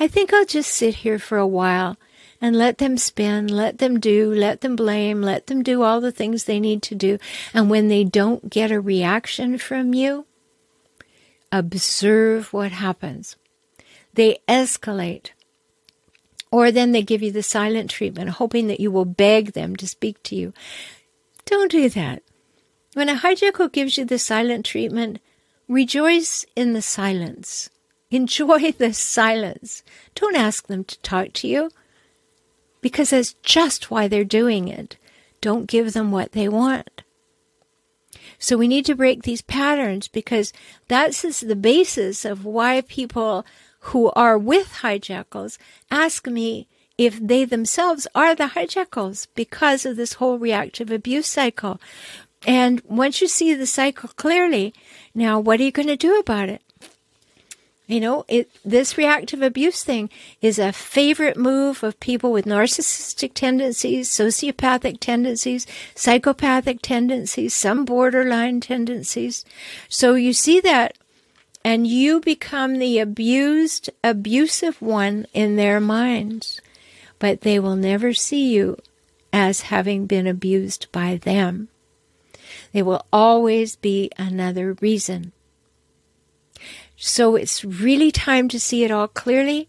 I 0.01 0.09
think 0.09 0.33
I'll 0.33 0.45
just 0.45 0.71
sit 0.71 0.97
here 0.97 1.19
for 1.19 1.39
a 1.39 1.47
while 1.47 1.97
and 2.41 2.57
let 2.57 2.79
them 2.79 2.97
spin, 2.97 3.49
let 3.49 3.79
them 3.79 3.99
do, 3.99 4.33
let 4.33 4.61
them 4.61 4.77
blame, 4.77 5.23
let 5.23 5.49
them 5.49 5.63
do 5.63 5.83
all 5.83 6.01
the 6.01 6.13
things 6.13 6.45
they 6.45 6.61
need 6.61 6.83
to 6.83 6.95
do. 6.95 7.19
And 7.53 7.69
when 7.69 7.89
they 7.89 8.05
don't 8.05 8.49
get 8.49 8.71
a 8.71 8.81
reaction 8.81 9.59
from 9.59 9.93
you, 9.93 10.25
observe 11.51 12.53
what 12.53 12.73
happens. 12.73 13.37
They 14.15 14.39
escalate. 14.49 15.31
Or 16.51 16.71
then 16.71 16.93
they 16.93 17.03
give 17.03 17.23
you 17.23 17.33
the 17.33 17.43
silent 17.43 17.91
treatment, 17.91 18.31
hoping 18.31 18.69
that 18.69 18.81
you 18.81 18.91
will 18.91 19.05
beg 19.05 19.53
them 19.53 19.77
to 19.77 19.87
speak 19.87 20.23
to 20.25 20.37
you. 20.37 20.55
Don't 21.45 21.71
do 21.71 21.89
that. 21.91 22.23
When 22.99 23.09
a 23.09 23.15
hijackal 23.15 23.71
gives 23.71 23.97
you 23.97 24.05
the 24.05 24.19
silent 24.19 24.67
treatment, 24.67 25.21
rejoice 25.69 26.45
in 26.57 26.73
the 26.73 26.83
silence. 26.83 27.71
Enjoy 28.11 28.73
the 28.73 28.93
silence. 28.93 29.85
Don't 30.17 30.35
ask 30.35 30.67
them 30.67 30.83
to 30.83 30.99
talk 30.99 31.33
to 31.35 31.47
you 31.47 31.71
because 32.81 33.11
that's 33.11 33.35
just 33.35 33.89
why 33.89 34.09
they're 34.09 34.25
doing 34.25 34.67
it. 34.67 34.97
Don't 35.41 35.69
give 35.69 35.93
them 35.93 36.11
what 36.11 36.33
they 36.33 36.49
want. 36.49 37.05
So 38.37 38.57
we 38.57 38.67
need 38.67 38.85
to 38.87 38.97
break 38.97 39.23
these 39.23 39.43
patterns 39.43 40.09
because 40.09 40.53
that's 40.89 41.23
the 41.41 41.55
basis 41.55 42.25
of 42.25 42.45
why 42.45 42.81
people 42.81 43.47
who 43.93 44.11
are 44.17 44.37
with 44.37 44.81
hijackals 44.83 45.57
ask 45.89 46.27
me 46.27 46.67
if 46.99 47.21
they 47.25 47.45
themselves 47.45 48.09
are 48.13 48.35
the 48.35 48.49
hijackals 48.49 49.29
because 49.37 49.87
of 49.87 49.97
this 49.97 50.15
whole 50.15 50.37
reactive 50.37 50.91
abuse 50.91 51.29
cycle. 51.29 51.81
And 52.47 52.81
once 52.85 53.21
you 53.21 53.29
see 53.29 53.55
the 53.55 53.67
cycle 53.67 54.11
clearly, 54.17 54.73
now 55.15 55.41
what 55.41 55.61
are 55.61 55.65
you 55.65 55.73
going 55.73 55.89
to 55.89 55.97
do 55.97 56.19
about 56.19 56.49
it? 56.49 56.63
You 57.89 58.01
know, 58.01 58.27
it, 58.29 58.51
this 58.67 58.99
reactive 58.99 59.41
abuse 59.41 59.83
thing 59.83 60.11
is 60.43 60.59
a 60.59 60.75
favorite 60.75 61.39
move 61.39 61.83
of 61.83 61.99
people 62.01 62.31
with 62.31 62.45
narcissistic 62.45 63.33
tendencies, 63.33 64.11
sociopathic 64.11 65.01
tendencies, 65.01 65.67
psychopathic 65.95 66.81
tendencies, 66.83 67.55
some 67.55 67.87
borderline 67.87 68.61
tendencies. 68.61 69.43
So 69.89 70.15
you 70.17 70.35
see 70.35 70.61
that 70.61 70.99
and 71.65 71.87
you 71.87 72.21
become 72.21 72.79
the 72.79 72.99
abused, 72.99 73.89
abusive 74.05 74.83
one 74.83 75.27
in 75.33 75.57
their 75.57 75.81
minds, 75.81 76.61
but 77.19 77.41
they 77.41 77.59
will 77.59 77.77
never 77.77 78.13
see 78.13 78.53
you 78.53 78.77
as 79.33 79.63
having 79.63 80.05
been 80.05 80.27
abused 80.27 80.93
by 80.93 81.17
them. 81.17 81.69
They 82.73 82.83
will 82.83 83.07
always 83.13 83.77
be 83.77 84.11
another 84.19 84.75
reason 84.81 85.33
so 87.01 87.37
it's 87.37 87.65
really 87.65 88.11
time 88.11 88.49
to 88.49 88.59
see 88.59 88.83
it 88.83 88.91
all 88.91 89.07
clearly 89.07 89.69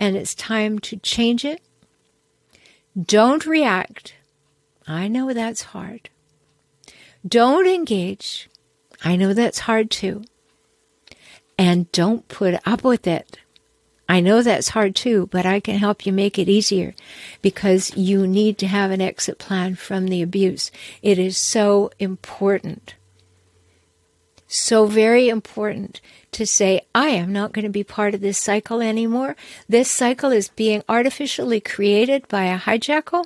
and 0.00 0.16
it's 0.16 0.34
time 0.34 0.78
to 0.78 0.96
change 0.96 1.44
it. 1.44 1.60
Don't 3.00 3.44
react. 3.44 4.14
I 4.88 5.06
know 5.06 5.34
that's 5.34 5.62
hard. 5.62 6.08
Don't 7.28 7.66
engage. 7.66 8.48
I 9.04 9.16
know 9.16 9.34
that's 9.34 9.60
hard 9.60 9.90
too. 9.90 10.24
And 11.58 11.92
don't 11.92 12.26
put 12.26 12.58
up 12.66 12.82
with 12.82 13.06
it. 13.06 13.38
I 14.12 14.20
know 14.20 14.42
that's 14.42 14.68
hard 14.68 14.94
too, 14.94 15.28
but 15.32 15.46
I 15.46 15.58
can 15.58 15.78
help 15.78 16.04
you 16.04 16.12
make 16.12 16.38
it 16.38 16.46
easier 16.46 16.92
because 17.40 17.96
you 17.96 18.26
need 18.26 18.58
to 18.58 18.66
have 18.66 18.90
an 18.90 19.00
exit 19.00 19.38
plan 19.38 19.74
from 19.74 20.08
the 20.08 20.20
abuse. 20.20 20.70
It 21.00 21.18
is 21.18 21.38
so 21.38 21.90
important. 21.98 22.94
So 24.46 24.84
very 24.84 25.30
important 25.30 26.02
to 26.32 26.46
say, 26.46 26.82
I 26.94 27.08
am 27.08 27.32
not 27.32 27.52
going 27.52 27.64
to 27.64 27.70
be 27.70 27.84
part 27.84 28.12
of 28.12 28.20
this 28.20 28.36
cycle 28.36 28.82
anymore. 28.82 29.34
This 29.66 29.90
cycle 29.90 30.30
is 30.30 30.50
being 30.50 30.82
artificially 30.90 31.60
created 31.60 32.28
by 32.28 32.44
a 32.44 32.58
hijackal. 32.58 33.24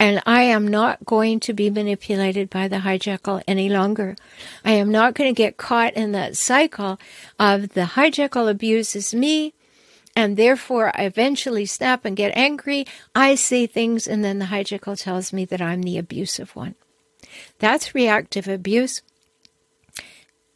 And 0.00 0.22
I 0.26 0.42
am 0.42 0.68
not 0.68 1.04
going 1.04 1.40
to 1.40 1.52
be 1.52 1.70
manipulated 1.70 2.48
by 2.50 2.68
the 2.68 2.76
hijackal 2.76 3.42
any 3.48 3.68
longer. 3.68 4.14
I 4.64 4.72
am 4.72 4.90
not 4.90 5.14
going 5.14 5.34
to 5.34 5.36
get 5.36 5.56
caught 5.56 5.94
in 5.94 6.12
that 6.12 6.36
cycle 6.36 7.00
of 7.38 7.70
the 7.70 7.82
hijackal 7.82 8.48
abuses 8.48 9.12
me, 9.12 9.54
and 10.14 10.36
therefore 10.36 10.92
I 10.94 11.02
eventually 11.02 11.66
snap 11.66 12.04
and 12.04 12.16
get 12.16 12.36
angry. 12.36 12.86
I 13.14 13.34
say 13.34 13.66
things, 13.66 14.06
and 14.06 14.24
then 14.24 14.38
the 14.38 14.46
hijackal 14.46 15.02
tells 15.02 15.32
me 15.32 15.44
that 15.46 15.60
I'm 15.60 15.82
the 15.82 15.98
abusive 15.98 16.54
one. 16.54 16.76
That's 17.58 17.94
reactive 17.94 18.46
abuse. 18.46 19.02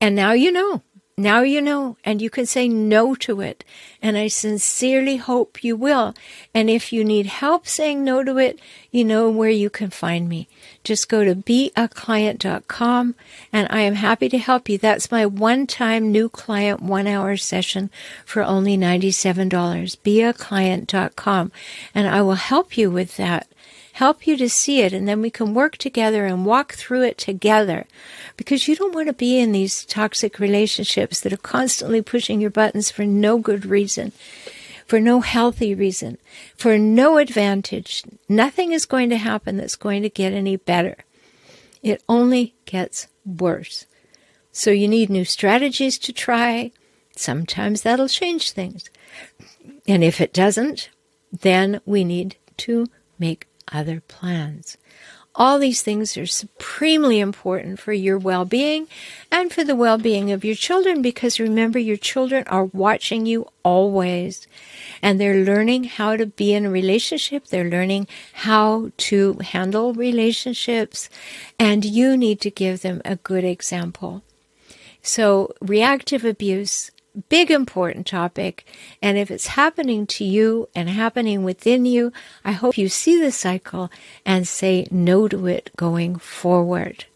And 0.01 0.15
now 0.15 0.33
you 0.33 0.53
know. 0.53 0.83
Now 1.17 1.43
you 1.43 1.61
know, 1.61 1.99
and 2.05 2.23
you 2.23 2.31
can 2.31 2.47
say 2.47 2.69
no 2.69 3.15
to 3.17 3.43
it. 3.43 3.65
And 4.01 4.17
I 4.17 4.29
sincerely 4.29 5.19
hope 5.19 5.63
you 5.63 5.77
will. 5.77 6.15
And 6.55 6.71
if 6.71 6.91
you 6.91 7.05
need 7.05 7.27
help 7.27 7.67
saying 7.67 8.03
no 8.03 8.25
to 8.25 8.39
it, 8.39 8.59
you 8.91 9.05
know 9.05 9.29
where 9.29 9.51
you 9.51 9.69
can 9.69 9.91
find 9.91 10.27
me. 10.27 10.49
Just 10.85 11.11
go 11.11 11.23
to 11.23 11.35
beaclient.com 11.35 13.15
and 13.53 13.69
I 13.71 13.81
am 13.81 13.95
happy 13.95 14.31
to 14.31 14.39
help 14.39 14.71
you. 14.71 14.79
That's 14.79 15.11
my 15.11 15.27
one 15.27 15.67
time 15.67 16.11
new 16.11 16.31
client 16.31 16.81
one 16.81 17.07
hour 17.07 17.37
session 17.37 17.91
for 18.25 18.43
only 18.43 18.79
$97. 18.79 19.51
Beaclient.com 19.99 21.53
and 21.95 22.09
I 22.09 22.23
will 22.23 22.35
help 22.35 22.79
you 22.79 22.91
with 22.91 23.19
that 23.19 23.47
help 23.93 24.27
you 24.27 24.37
to 24.37 24.49
see 24.49 24.81
it, 24.81 24.93
and 24.93 25.07
then 25.07 25.21
we 25.21 25.31
can 25.31 25.55
work 25.55 25.77
together 25.77 26.25
and 26.25 26.47
walk 26.47 26.75
through 26.75 27.03
it 27.03 27.19
together. 27.19 27.87
Because 28.37 28.67
you 28.67 28.75
don't 28.75 28.95
want 28.95 29.09
to 29.09 29.13
be 29.13 29.39
in 29.39 29.53
these 29.53 29.85
toxic 29.85 30.39
relationships 30.39 31.21
that 31.21 31.33
are 31.33 31.39
constantly 31.39 32.03
pushing 32.03 32.41
your 32.41 32.51
buttons 32.51 32.91
for 32.91 33.05
no 33.05 33.39
good 33.39 33.67
reason, 33.67 34.13
for 34.87 34.99
no 34.99 35.21
healthy 35.21 35.75
reason, 35.75 36.19
for 36.57 36.79
no 36.79 37.19
advantage. 37.19 38.03
Nothing 38.29 38.73
is 38.73 38.87
going 38.87 39.11
to 39.11 39.17
happen 39.17 39.57
that's 39.57 39.77
going 39.77 40.03
to 40.03 40.09
get 40.09 40.33
any 40.33 40.57
better. 40.57 40.97
It 41.83 42.03
only 42.09 42.55
gets 42.65 43.09
worse. 43.27 43.87
So 44.53 44.71
you 44.71 44.89
need 44.89 45.11
new 45.11 45.25
strategies 45.25 45.99
to 45.99 46.13
try. 46.13 46.73
Sometimes 47.17 47.83
that'll 47.83 48.09
change 48.09 48.53
things. 48.53 48.89
And 49.87 50.05
if 50.05 50.21
it 50.21 50.33
doesn't, 50.33 50.91
then 51.33 51.81
we 51.85 52.05
need 52.05 52.37
to 52.59 52.87
make 53.19 53.47
other 53.73 54.01
plans. 54.01 54.77
All 55.35 55.59
these 55.59 55.81
things 55.81 56.19
are 56.19 56.27
supremely 56.27 57.19
important 57.19 57.81
for 57.81 57.95
your 57.95 58.19
well 58.19 58.45
being 58.45 58.87
and 59.31 59.51
for 59.51 59.65
the 59.65 59.75
well 59.75 59.97
being 59.97 60.31
of 60.31 60.45
your 60.45 60.55
children 60.55 61.01
because 61.01 61.41
remember, 61.41 61.79
your 61.79 61.97
children 61.97 62.45
are 62.49 62.67
watching 62.67 63.25
you 63.25 63.49
always 63.63 64.47
and 65.01 65.19
they're 65.19 65.43
learning 65.43 65.85
how 65.85 66.17
to 66.17 66.27
be 66.27 66.53
in 66.53 66.67
a 66.67 66.71
relationship. 66.71 67.47
They're 67.47 67.71
learning 67.71 68.09
how 68.35 68.91
to 69.09 69.39
handle 69.43 69.95
relationships 69.95 71.09
and 71.59 71.83
you 71.83 72.15
need 72.15 72.39
to 72.43 72.51
give 72.51 72.83
them 72.83 73.01
a 73.07 73.17
good 73.17 73.45
example. 73.45 74.23
So, 75.03 75.53
reactive 75.61 76.25
abuse 76.25 76.92
big 77.29 77.51
important 77.51 78.07
topic. 78.07 78.65
And 79.01 79.19
if 79.19 79.31
it's 79.31 79.49
happening 79.49 80.07
to 80.09 80.25
you 80.25 80.69
and 80.75 80.89
happening 80.89 81.45
within 81.45 81.85
you, 81.85 82.13
I 82.45 82.53
hope 82.53 82.79
you 82.79 82.89
see 82.89 83.21
the 83.21 83.33
cycle 83.33 83.91
and 84.25 84.47
say 84.49 84.87
no 84.91 85.29
to 85.29 85.47
it 85.47 85.71
going 85.77 86.17
forward. 86.17 87.07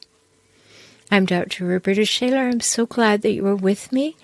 I'm 1.08 1.24
Dr. 1.24 1.64
Roberta 1.64 2.04
Shaler. 2.04 2.48
I'm 2.48 2.60
so 2.60 2.84
glad 2.84 3.22
that 3.22 3.32
you 3.32 3.44
were 3.44 3.54
with 3.54 3.92
me. 3.92 4.16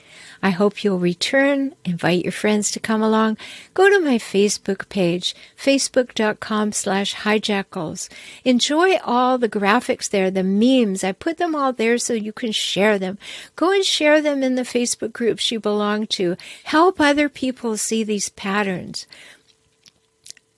I 0.43 0.51
hope 0.51 0.83
you'll 0.83 0.99
return, 0.99 1.77
invite 1.85 2.25
your 2.25 2.33
friends 2.33 2.73
to 2.73 2.81
come 2.81 3.01
along. 3.01 3.39
Go 3.75 3.89
to 3.89 4.05
my 4.05 4.19
Facebook 4.19 4.89
page, 4.89 5.37
facebook.com 5.57 6.73
slash 6.73 7.15
hijackals. 7.15 8.09
Enjoy 8.45 8.97
all 9.05 9.39
the 9.39 9.49
graphics 9.49 10.11
there, 10.11 10.33
the 10.33 10.43
memes. 10.43 11.05
I 11.05 11.13
put 11.13 11.39
them 11.39 11.55
all 11.55 11.73
there 11.73 11.97
so 11.99 12.15
you 12.15 12.33
can 12.33 12.51
share 12.51 12.99
them. 12.99 13.19
Go 13.55 13.71
and 13.71 13.85
share 13.85 14.21
them 14.21 14.43
in 14.43 14.57
the 14.57 14.63
Facebook 14.63 15.13
groups 15.13 15.53
you 15.53 15.61
belong 15.61 16.09
to. 16.09 16.37
Help 16.65 17.01
other 17.01 17.29
people 17.29 17.77
see 17.77 18.03
these 18.03 18.29
patterns 18.31 19.07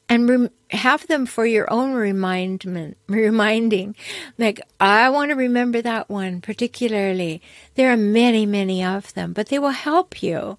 and 0.09 0.29
rem- 0.29 0.51
have 0.71 1.07
them 1.07 1.27
for 1.27 1.47
your 1.47 1.73
own 1.73 1.95
remindment, 1.95 2.97
reminding. 3.07 3.95
Like, 4.39 4.61
I 4.81 5.09
want 5.11 5.31
to 5.31 5.37
remember 5.37 5.81
that 5.83 6.11
one 6.11 6.41
particularly. 6.41 7.41
There 7.75 7.93
are 7.93 7.97
many, 7.97 8.45
many 8.45 8.85
of 8.85 9.15
them, 9.15 9.33
but 9.33 9.47
they 9.49 9.59
will 9.59 9.71
help 9.71 10.23
you. 10.23 10.59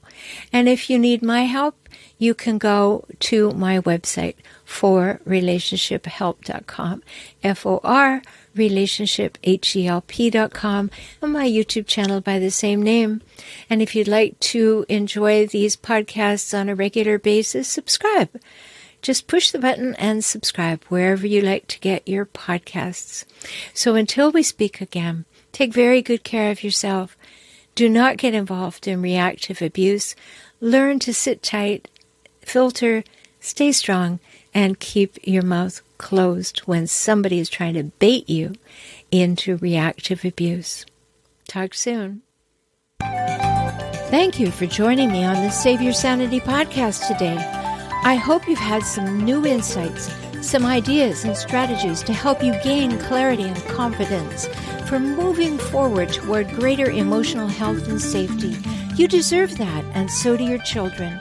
And 0.52 0.68
if 0.68 0.90
you 0.90 0.98
need 0.98 1.22
my 1.22 1.44
help, 1.44 1.76
you 2.18 2.34
can 2.34 2.58
go 2.58 3.06
to 3.20 3.52
my 3.52 3.80
website 3.80 4.36
for 4.64 5.22
relationshiphelp.com, 5.28 7.04
F-O-R, 7.44 8.22
relationshiphelp.com, 8.56 10.92
and 11.22 11.34
my 11.34 11.48
YouTube 11.48 11.86
channel 11.88 12.22
by 12.22 12.40
the 12.40 12.52
same 12.52 12.82
name. 12.82 13.22
And 13.70 13.82
if 13.82 13.94
you'd 13.96 14.08
like 14.08 14.40
to 14.40 14.86
enjoy 14.88 15.46
these 15.46 15.76
podcasts 15.76 16.58
on 16.58 16.70
a 16.70 16.76
regular 16.76 17.20
basis, 17.20 17.68
subscribe 17.68 18.30
just 19.06 19.28
push 19.28 19.52
the 19.52 19.60
button 19.60 19.94
and 19.96 20.26
subscribe 20.26 20.84
wherever 20.86 21.28
you 21.28 21.40
like 21.40 21.68
to 21.68 21.80
get 21.80 22.08
your 22.08 22.26
podcasts. 22.26 23.24
So 23.72 23.94
until 23.94 24.32
we 24.32 24.42
speak 24.42 24.82
again, 24.82 25.26
take 25.52 25.72
very 25.72 26.02
good 26.02 26.24
care 26.24 26.50
of 26.50 26.64
yourself. 26.64 27.16
Do 27.76 27.88
not 27.88 28.18
get 28.18 28.34
involved 28.34 28.88
in 28.88 29.04
reactive 29.04 29.62
abuse. 29.62 30.16
Learn 30.60 30.98
to 31.00 31.14
sit 31.14 31.44
tight, 31.44 31.88
filter, 32.42 33.04
stay 33.40 33.72
strong, 33.72 34.20
and 34.56 34.80
keep 34.80 35.20
your 35.22 35.44
mouth 35.44 35.82
closed 36.00 36.60
when 36.62 36.88
somebody 36.88 37.40
is 37.40 37.50
trying 37.50 37.76
to 37.76 37.84
bait 37.84 38.28
you 38.28 38.56
into 39.12 39.58
reactive 39.58 40.26
abuse. 40.26 40.84
Talk 41.48 41.76
soon. 41.76 42.24
Thank 44.10 44.40
you 44.40 44.50
for 44.50 44.66
joining 44.66 45.12
me 45.12 45.24
on 45.24 45.36
the 45.44 45.52
Save 45.52 45.82
Your 45.82 45.94
Sanity 45.94 46.40
podcast 46.40 47.08
today. 47.08 47.65
I 48.06 48.14
hope 48.14 48.48
you've 48.48 48.60
had 48.60 48.84
some 48.84 49.22
new 49.26 49.48
insights, 49.48 50.12
some 50.40 50.64
ideas 50.64 51.24
and 51.24 51.36
strategies 51.36 52.04
to 52.04 52.14
help 52.14 52.44
you 52.44 52.54
gain 52.62 53.00
clarity 53.00 53.46
and 53.46 53.58
confidence 53.66 54.46
for 54.88 55.00
moving 55.00 55.58
forward 55.58 56.14
toward 56.14 56.48
greater 56.50 56.92
emotional 56.92 57.48
health 57.48 57.88
and 57.88 58.00
safety. 58.00 58.58
You 58.96 59.08
deserve 59.08 59.58
that, 59.58 59.84
and 59.96 60.12
so 60.12 60.38
do 60.38 60.44
your 60.44 60.60
children. 60.60 61.20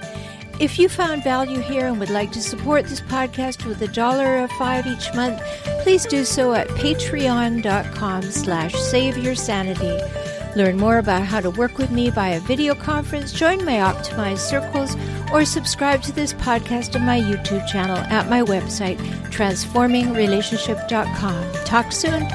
If 0.60 0.78
you 0.78 0.90
found 0.90 1.24
value 1.24 1.60
here 1.60 1.86
and 1.86 1.98
would 2.00 2.10
like 2.10 2.32
to 2.32 2.42
support 2.42 2.84
this 2.84 3.00
podcast 3.00 3.64
with 3.64 3.80
a 3.80 3.88
dollar 3.88 4.42
or 4.42 4.48
five 4.48 4.86
each 4.86 5.08
month, 5.14 5.40
please 5.82 6.04
do 6.04 6.22
so 6.22 6.52
at 6.52 6.68
patreon.com 6.68 8.22
slash 8.24 8.74
save 8.74 9.16
your 9.16 9.34
sanity. 9.34 10.33
Learn 10.56 10.78
more 10.78 10.98
about 10.98 11.24
how 11.24 11.40
to 11.40 11.50
work 11.50 11.78
with 11.78 11.90
me 11.90 12.10
via 12.10 12.38
video 12.40 12.74
conference, 12.74 13.32
join 13.32 13.64
my 13.64 13.78
optimized 13.78 14.38
circles, 14.38 14.96
or 15.32 15.44
subscribe 15.44 16.02
to 16.02 16.12
this 16.12 16.32
podcast 16.32 16.94
on 16.94 17.02
my 17.02 17.20
YouTube 17.20 17.66
channel 17.66 17.96
at 17.96 18.28
my 18.28 18.42
website, 18.42 18.98
transformingrelationship.com. 19.30 21.52
Talk 21.64 21.90
soon. 21.92 22.28